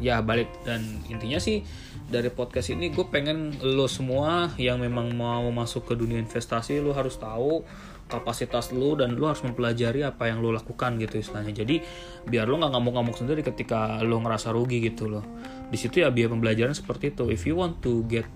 ya 0.00 0.22
balik. 0.22 0.48
Dan 0.62 1.02
intinya 1.10 1.36
sih 1.42 1.62
dari 2.06 2.30
podcast 2.30 2.70
ini 2.70 2.94
gue 2.94 3.06
pengen 3.10 3.58
lo 3.62 3.90
semua 3.90 4.54
yang 4.56 4.78
memang 4.78 5.12
mau 5.18 5.46
masuk 5.50 5.90
ke 5.90 5.94
dunia 5.98 6.22
investasi 6.22 6.78
lo 6.78 6.94
harus 6.94 7.18
tahu 7.18 7.66
kapasitas 8.06 8.70
lu 8.70 8.94
dan 8.94 9.18
lu 9.18 9.26
harus 9.26 9.42
mempelajari 9.42 10.06
apa 10.06 10.30
yang 10.30 10.38
lu 10.38 10.54
lakukan 10.54 10.94
gitu 11.02 11.18
istilahnya. 11.18 11.66
Jadi 11.66 11.82
biar 12.30 12.46
lu 12.46 12.62
nggak 12.62 12.70
ngamuk-ngamuk 12.70 13.18
sendiri 13.18 13.42
ketika 13.42 13.98
lu 14.06 14.22
ngerasa 14.22 14.54
rugi 14.54 14.78
gitu 14.78 15.10
loh. 15.10 15.26
Di 15.66 15.74
situ 15.74 16.06
ya 16.06 16.14
biar 16.14 16.30
pembelajaran 16.30 16.72
seperti 16.72 17.10
itu. 17.10 17.26
If 17.34 17.42
you 17.44 17.58
want 17.58 17.82
to 17.82 18.06
get 18.06 18.26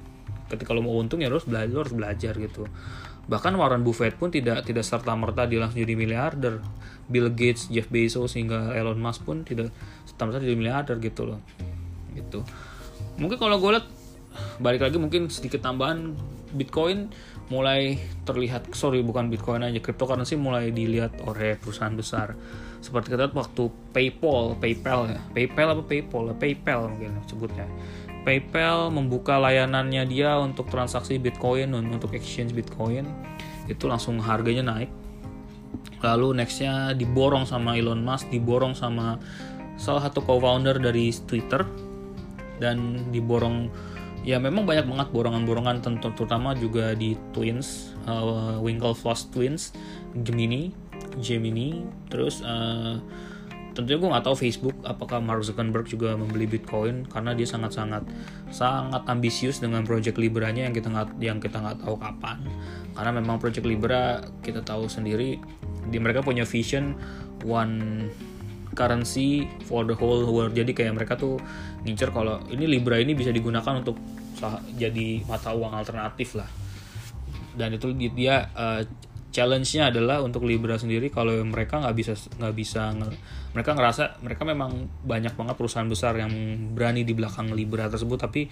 ketika 0.50 0.74
lu 0.74 0.82
mau 0.82 0.98
untung 0.98 1.22
ya 1.22 1.30
lu 1.30 1.38
harus 1.38 1.46
belajar 1.46 1.70
lu 1.70 1.80
harus 1.86 1.94
belajar 1.94 2.34
gitu. 2.34 2.66
Bahkan 3.30 3.54
Warren 3.54 3.86
Buffett 3.86 4.18
pun 4.18 4.34
tidak 4.34 4.66
tidak 4.66 4.82
serta 4.82 5.14
merta 5.14 5.46
dia 5.46 5.62
langsung 5.62 5.78
jadi 5.78 5.94
miliarder. 5.94 6.58
Bill 7.10 7.30
Gates 7.34 7.70
Jeff 7.70 7.90
Bezos 7.90 8.38
hingga 8.38 8.74
Elon 8.74 8.98
Musk 8.98 9.26
pun 9.26 9.42
tidak 9.42 9.74
merta 10.26 10.42
jadi 10.42 10.56
miliarder 10.56 10.96
gitu 11.00 11.28
loh. 11.28 11.40
Gitu. 12.16 12.42
Mungkin 13.20 13.36
kalau 13.36 13.60
gue 13.60 13.70
lihat 13.76 13.86
balik 14.62 14.84
lagi 14.86 14.96
mungkin 14.96 15.26
sedikit 15.28 15.60
tambahan 15.64 16.14
Bitcoin 16.54 17.10
mulai 17.50 17.98
terlihat 18.22 18.70
sorry 18.78 19.02
bukan 19.02 19.26
Bitcoin 19.26 19.66
aja 19.66 19.82
cryptocurrency 19.82 20.38
mulai 20.38 20.70
dilihat 20.70 21.18
oleh 21.26 21.58
perusahaan 21.58 21.94
besar. 21.94 22.34
Seperti 22.80 23.12
kita 23.12 23.28
waktu 23.34 23.68
PayPal 23.92 24.56
PayPal 24.56 25.00
ya. 25.10 25.20
PayPal 25.34 25.68
apa 25.74 25.82
PayPal? 25.84 26.30
PayPal 26.38 26.80
mungkin 26.94 27.18
sebutnya. 27.26 27.66
PayPal 28.22 28.92
membuka 28.92 29.40
layanannya 29.40 30.04
dia 30.06 30.36
untuk 30.38 30.68
transaksi 30.68 31.16
Bitcoin 31.18 31.72
untuk 31.74 32.12
exchange 32.14 32.54
Bitcoin. 32.54 33.08
Itu 33.66 33.90
langsung 33.90 34.22
harganya 34.22 34.76
naik. 34.76 34.90
Lalu 36.00 36.40
nextnya 36.40 36.96
diborong 36.96 37.44
sama 37.44 37.76
Elon 37.76 38.00
Musk 38.00 38.32
diborong 38.32 38.72
sama 38.72 39.20
salah 39.80 40.04
satu 40.04 40.20
co-founder 40.20 40.76
dari 40.76 41.08
Twitter 41.24 41.64
dan 42.60 43.08
diborong 43.08 43.72
ya 44.20 44.36
memang 44.36 44.68
banyak 44.68 44.84
banget 44.84 45.08
borongan-borongan 45.16 45.80
terutama 46.12 46.52
juga 46.52 46.92
di 46.92 47.16
Twins 47.32 47.96
uh, 48.04 48.60
Winklevoss 48.60 49.32
Twins 49.32 49.72
Gemini 50.12 50.76
Gemini 51.24 51.88
terus 52.12 52.44
uh, 52.44 53.00
tentunya 53.72 53.96
gue 53.96 54.10
nggak 54.12 54.24
tahu 54.28 54.36
Facebook 54.36 54.76
apakah 54.84 55.22
Mark 55.22 55.40
Zuckerberg 55.46 55.88
juga 55.88 56.12
membeli 56.18 56.44
Bitcoin 56.44 57.08
karena 57.08 57.32
dia 57.32 57.48
sangat-sangat 57.48 58.04
sangat 58.52 59.08
ambisius 59.08 59.62
dengan 59.62 59.86
project 59.86 60.20
Libra-nya 60.20 60.68
yang 60.68 60.74
kita 60.74 60.92
nggak 60.92 61.08
yang 61.22 61.38
kita 61.38 61.62
nggak 61.62 61.80
tahu 61.80 61.96
kapan. 61.96 62.44
Karena 62.92 63.10
memang 63.14 63.38
project 63.38 63.64
Libra 63.64 64.20
kita 64.42 64.60
tahu 64.66 64.90
sendiri 64.90 65.38
di 65.88 65.96
mereka 65.96 66.20
punya 66.20 66.44
vision 66.44 66.98
one 67.46 68.10
currency 68.74 69.46
for 69.66 69.82
the 69.86 69.96
whole 69.96 70.26
world. 70.30 70.54
Jadi 70.54 70.74
kayak 70.74 70.94
mereka 70.94 71.18
tuh 71.18 71.38
ngincer 71.82 72.10
kalau 72.14 72.42
ini 72.50 72.66
Libra 72.66 72.98
ini 72.98 73.14
bisa 73.14 73.34
digunakan 73.34 73.76
untuk 73.76 73.98
jadi 74.78 75.24
mata 75.28 75.52
uang 75.52 75.76
alternatif 75.76 76.38
lah. 76.38 76.48
Dan 77.54 77.76
itu 77.76 77.92
dia 77.92 78.48
uh, 78.56 78.80
challenge-nya 79.30 79.94
adalah 79.94 80.22
untuk 80.22 80.42
Libra 80.42 80.74
sendiri 80.74 81.10
kalau 81.10 81.32
mereka 81.46 81.78
nggak 81.78 81.94
bisa 81.94 82.12
nggak 82.38 82.54
bisa 82.54 82.90
mereka 83.54 83.78
ngerasa 83.78 84.22
mereka 84.26 84.42
memang 84.42 84.90
banyak 85.06 85.38
banget 85.38 85.54
perusahaan 85.54 85.86
besar 85.86 86.18
yang 86.18 86.30
berani 86.74 87.06
di 87.06 87.14
belakang 87.14 87.54
Libra 87.54 87.86
tersebut 87.86 88.18
tapi 88.18 88.50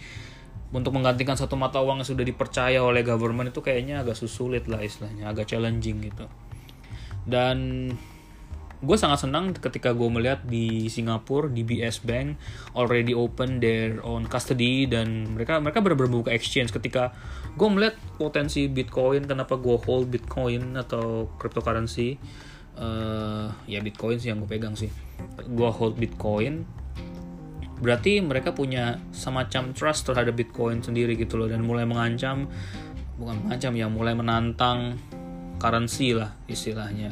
untuk 0.69 0.93
menggantikan 0.93 1.35
satu 1.35 1.57
mata 1.57 1.81
uang 1.81 2.05
yang 2.05 2.09
sudah 2.09 2.25
dipercaya 2.29 2.85
oleh 2.85 3.01
government 3.01 3.51
itu 3.51 3.65
kayaknya 3.65 4.05
agak 4.05 4.21
sulit 4.21 4.69
lah 4.69 4.85
istilahnya 4.85 5.33
agak 5.33 5.49
challenging 5.49 6.05
gitu. 6.05 6.29
Dan 7.25 7.89
gue 8.79 8.95
sangat 8.95 9.27
senang 9.27 9.51
ketika 9.51 9.91
gue 9.91 10.07
melihat 10.07 10.39
di 10.47 10.87
Singapura 10.87 11.51
di 11.51 11.67
BS 11.67 12.07
Bank 12.07 12.39
already 12.79 13.11
open 13.11 13.59
their 13.59 13.99
own 14.07 14.31
custody 14.31 14.87
dan 14.87 15.35
mereka 15.35 15.59
mereka 15.59 15.83
benar-benar 15.83 16.23
buka 16.23 16.31
exchange. 16.31 16.71
Ketika 16.71 17.11
gue 17.59 17.69
melihat 17.69 17.99
potensi 18.15 18.71
Bitcoin 18.71 19.27
kenapa 19.27 19.59
gue 19.59 19.75
hold 19.83 20.15
Bitcoin 20.15 20.79
atau 20.79 21.27
cryptocurrency 21.43 22.23
uh, 22.79 23.51
ya 23.67 23.83
Bitcoin 23.83 24.23
sih 24.23 24.31
yang 24.31 24.39
gue 24.47 24.51
pegang 24.51 24.79
sih. 24.79 24.91
Gue 25.51 25.71
hold 25.75 25.99
Bitcoin 25.99 26.63
berarti 27.79 28.19
mereka 28.23 28.55
punya 28.55 28.99
semacam 29.15 29.71
trust 29.75 30.07
terhadap 30.07 30.39
Bitcoin 30.39 30.87
sendiri 30.87 31.19
gitu 31.19 31.35
loh. 31.35 31.51
Dan 31.51 31.67
mulai 31.67 31.83
mengancam 31.83 32.47
bukan 33.19 33.43
mengancam 33.43 33.75
ya 33.75 33.91
mulai 33.91 34.15
menantang 34.15 34.95
currency 35.59 36.15
lah 36.15 36.39
istilahnya 36.47 37.11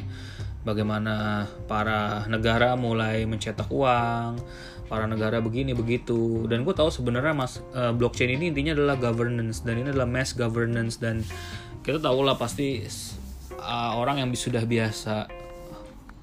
bagaimana 0.67 1.47
para 1.71 2.27
negara 2.27 2.75
mulai 2.75 3.23
mencetak 3.23 3.71
uang, 3.71 4.35
para 4.91 5.07
negara 5.07 5.39
begini 5.39 5.71
begitu. 5.71 6.43
Dan 6.51 6.67
gue 6.67 6.75
tahu 6.75 6.91
sebenarnya 6.91 7.31
mas 7.31 7.63
uh, 7.71 7.95
blockchain 7.95 8.35
ini 8.35 8.51
intinya 8.51 8.75
adalah 8.75 8.99
governance 8.99 9.63
dan 9.63 9.79
ini 9.79 9.95
adalah 9.95 10.09
mass 10.11 10.35
governance 10.35 10.99
dan 10.99 11.23
kita 11.87 12.03
tahu 12.03 12.27
lah 12.27 12.35
pasti 12.35 12.83
uh, 13.55 13.95
orang 13.95 14.19
yang 14.19 14.29
sudah 14.35 14.67
biasa 14.67 15.31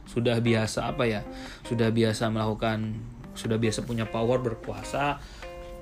sudah 0.04 0.38
biasa 0.38 0.94
apa 0.94 1.09
ya 1.09 1.20
sudah 1.66 1.88
biasa 1.90 2.28
melakukan 2.28 2.94
sudah 3.35 3.59
biasa 3.59 3.83
punya 3.83 4.07
power 4.07 4.38
berkuasa 4.38 5.18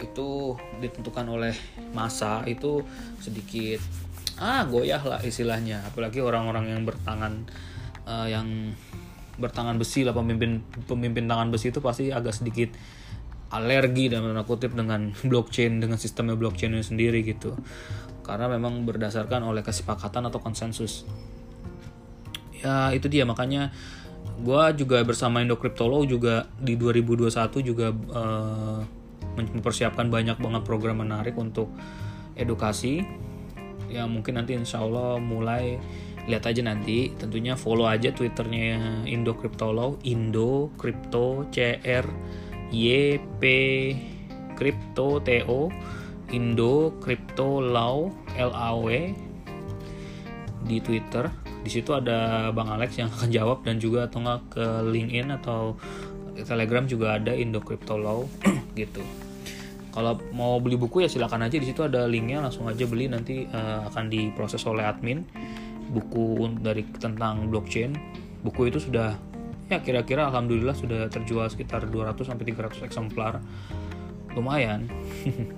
itu 0.01 0.57
ditentukan 0.81 1.27
oleh 1.29 1.55
masa 1.93 2.43
itu 2.49 2.83
sedikit 3.21 3.79
ah 4.41 4.65
goyah 4.67 5.05
lah 5.05 5.21
istilahnya 5.21 5.85
apalagi 5.87 6.25
orang-orang 6.25 6.73
yang 6.73 6.83
bertangan 6.83 7.45
uh, 8.07 8.27
yang 8.29 8.75
bertangan 9.41 9.81
besi 9.81 10.05
lah 10.05 10.13
pemimpin 10.13 10.61
pemimpin 10.85 11.25
tangan 11.25 11.49
besi 11.49 11.73
itu 11.73 11.81
pasti 11.81 12.13
agak 12.13 12.37
sedikit 12.37 12.71
alergi 13.53 14.09
dan 14.09 14.25
tanda 14.25 14.45
kutip 14.49 14.73
dengan 14.73 15.13
blockchain 15.31 15.79
dengan 15.79 16.01
sistemnya 16.01 16.35
blockchain 16.35 16.73
itu 16.77 16.97
sendiri 16.97 17.21
gitu. 17.23 17.55
Karena 18.25 18.49
memang 18.49 18.89
berdasarkan 18.89 19.45
oleh 19.45 19.61
kesepakatan 19.61 20.31
atau 20.31 20.41
konsensus. 20.41 21.05
Ya 22.63 22.95
itu 22.95 23.11
dia. 23.13 23.29
Makanya 23.29 23.75
gue 24.41 24.63
juga 24.79 25.03
bersama 25.05 25.45
Indo 25.45 25.59
Cryptolo 25.61 26.07
juga 26.09 26.49
di 26.57 26.79
2021 26.79 27.29
juga 27.61 27.93
uh, 27.93 28.81
mempersiapkan 29.37 30.09
banyak 30.09 30.39
banget 30.41 30.63
program 30.65 31.05
menarik 31.05 31.37
untuk 31.37 31.69
edukasi. 32.39 33.05
Ya 33.93 34.09
mungkin 34.09 34.41
nanti 34.41 34.57
insya 34.57 34.81
Allah 34.81 35.21
mulai 35.21 35.77
lihat 36.31 36.47
aja 36.47 36.63
nanti 36.63 37.11
tentunya 37.19 37.59
follow 37.59 37.91
aja 37.91 38.15
twitternya 38.15 39.03
Indo 39.11 39.35
Cryptolo 39.35 39.99
Indo 40.07 40.71
Crypto 40.79 41.51
C 41.51 41.83
R 41.83 42.07
Y 42.71 43.19
P 43.43 43.43
Crypto 44.55 45.19
T 45.19 45.43
O 45.51 45.67
Indo 46.31 46.97
Crypto 47.03 47.59
Law 47.59 48.09
L 48.39 48.53
A 48.55 48.73
W 48.79 48.89
di 50.63 50.79
Twitter. 50.79 51.27
Di 51.63 51.71
situ 51.71 51.95
ada 51.95 52.51
Bang 52.51 52.71
Alex 52.71 52.99
yang 52.99 53.11
akan 53.11 53.29
jawab 53.31 53.59
dan 53.67 53.83
juga 53.83 54.07
atau 54.07 54.19
nggak 54.23 54.41
ke 54.51 54.67
LinkedIn 54.89 55.29
atau 55.43 55.79
Telegram 56.43 56.87
juga 56.89 57.19
ada 57.19 57.35
Indo 57.37 57.61
Crypto 57.61 57.99
Law 57.99 58.27
gitu. 58.81 59.03
Kalau 59.93 60.17
mau 60.33 60.57
beli 60.57 60.81
buku 60.81 61.05
ya 61.05 61.09
silakan 61.11 61.45
aja 61.45 61.61
di 61.61 61.69
situ 61.69 61.85
ada 61.85 62.09
linknya 62.09 62.41
langsung 62.41 62.65
aja 62.65 62.89
beli 62.89 63.13
nanti 63.13 63.45
uh, 63.45 63.85
akan 63.93 64.09
diproses 64.09 64.65
oleh 64.65 64.89
admin 64.89 65.21
buku 65.93 66.49
dari 66.65 66.89
tentang 66.97 67.53
blockchain. 67.53 67.93
Buku 68.43 68.73
itu 68.73 68.81
sudah 68.81 69.15
ya 69.69 69.79
kira-kira 69.81 70.29
alhamdulillah 70.29 70.77
sudah 70.77 71.09
terjual 71.13 71.47
sekitar 71.49 71.87
200 71.87 72.25
sampai 72.25 72.45
300 72.49 72.89
eksemplar. 72.89 73.39
Lumayan. 74.33 74.89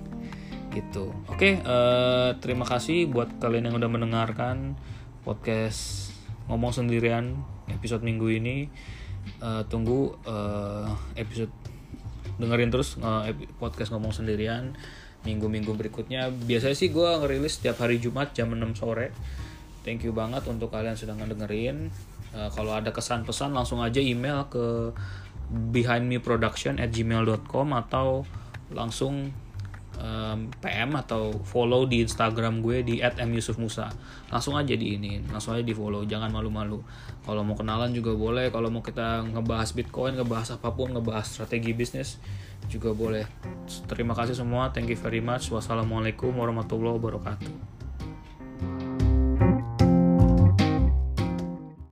gitu. 0.75 1.15
Oke, 1.31 1.63
uh, 1.63 2.35
terima 2.43 2.67
kasih 2.67 3.07
buat 3.07 3.31
kalian 3.39 3.71
yang 3.71 3.75
udah 3.79 3.87
mendengarkan 3.87 4.75
podcast 5.23 6.11
ngomong 6.51 6.75
sendirian 6.75 7.39
episode 7.71 8.03
minggu 8.03 8.27
ini. 8.27 8.67
Uh, 9.41 9.65
tunggu 9.65 10.13
uh, 10.29 10.85
episode 11.17 11.49
dengerin 12.37 12.69
terus 12.69 12.99
uh, 13.01 13.25
podcast 13.57 13.89
ngomong 13.95 14.11
sendirian 14.11 14.75
minggu-minggu 15.25 15.73
berikutnya. 15.73 16.29
Biasanya 16.29 16.77
sih 16.77 16.93
gue 16.93 17.09
ngerilis 17.23 17.57
setiap 17.57 17.81
hari 17.81 17.97
Jumat 17.97 18.37
jam 18.37 18.53
6 18.53 18.77
sore. 18.77 19.09
Thank 19.85 20.01
you 20.01 20.11
banget 20.17 20.41
untuk 20.49 20.73
kalian 20.73 20.97
sudah 20.97 21.13
ngedengerin. 21.13 21.93
Uh, 22.33 22.49
kalau 22.49 22.73
ada 22.73 22.89
kesan 22.89 23.21
pesan 23.21 23.53
langsung 23.53 23.85
aja 23.85 24.01
email 24.01 24.49
ke 24.49 24.91
behindmeproduction 25.45 26.81
at 26.81 26.89
gmail.com 26.89 27.67
atau 27.77 28.25
langsung 28.73 29.29
um, 30.01 30.49
PM 30.59 30.97
atau 30.97 31.31
follow 31.45 31.85
di 31.85 32.03
Instagram 32.03 32.59
gue 32.59 32.81
di 32.81 32.95
@myusufmusa. 33.01 33.87
Langsung 34.33 34.57
aja 34.57 34.73
di 34.73 34.97
ini, 34.97 35.21
langsung 35.29 35.55
aja 35.55 35.63
di 35.63 35.75
follow, 35.75 36.03
jangan 36.03 36.33
malu-malu. 36.33 36.81
Kalau 37.23 37.41
mau 37.45 37.55
kenalan 37.57 37.93
juga 37.93 38.13
boleh, 38.13 38.49
kalau 38.49 38.73
mau 38.73 38.83
kita 38.83 39.25
ngebahas 39.25 39.69
Bitcoin, 39.73 40.17
ngebahas 40.19 40.57
apa 40.59 40.73
pun, 40.73 40.91
ngebahas 40.93 41.25
strategi 41.25 41.71
bisnis 41.71 42.17
juga 42.67 42.91
boleh. 42.91 43.25
Terima 43.85 44.17
kasih 44.17 44.33
semua, 44.37 44.73
thank 44.73 44.89
you 44.89 44.97
very 44.97 45.21
much. 45.21 45.53
Wassalamualaikum 45.53 46.33
warahmatullahi 46.33 46.97
wabarakatuh. 46.97 47.74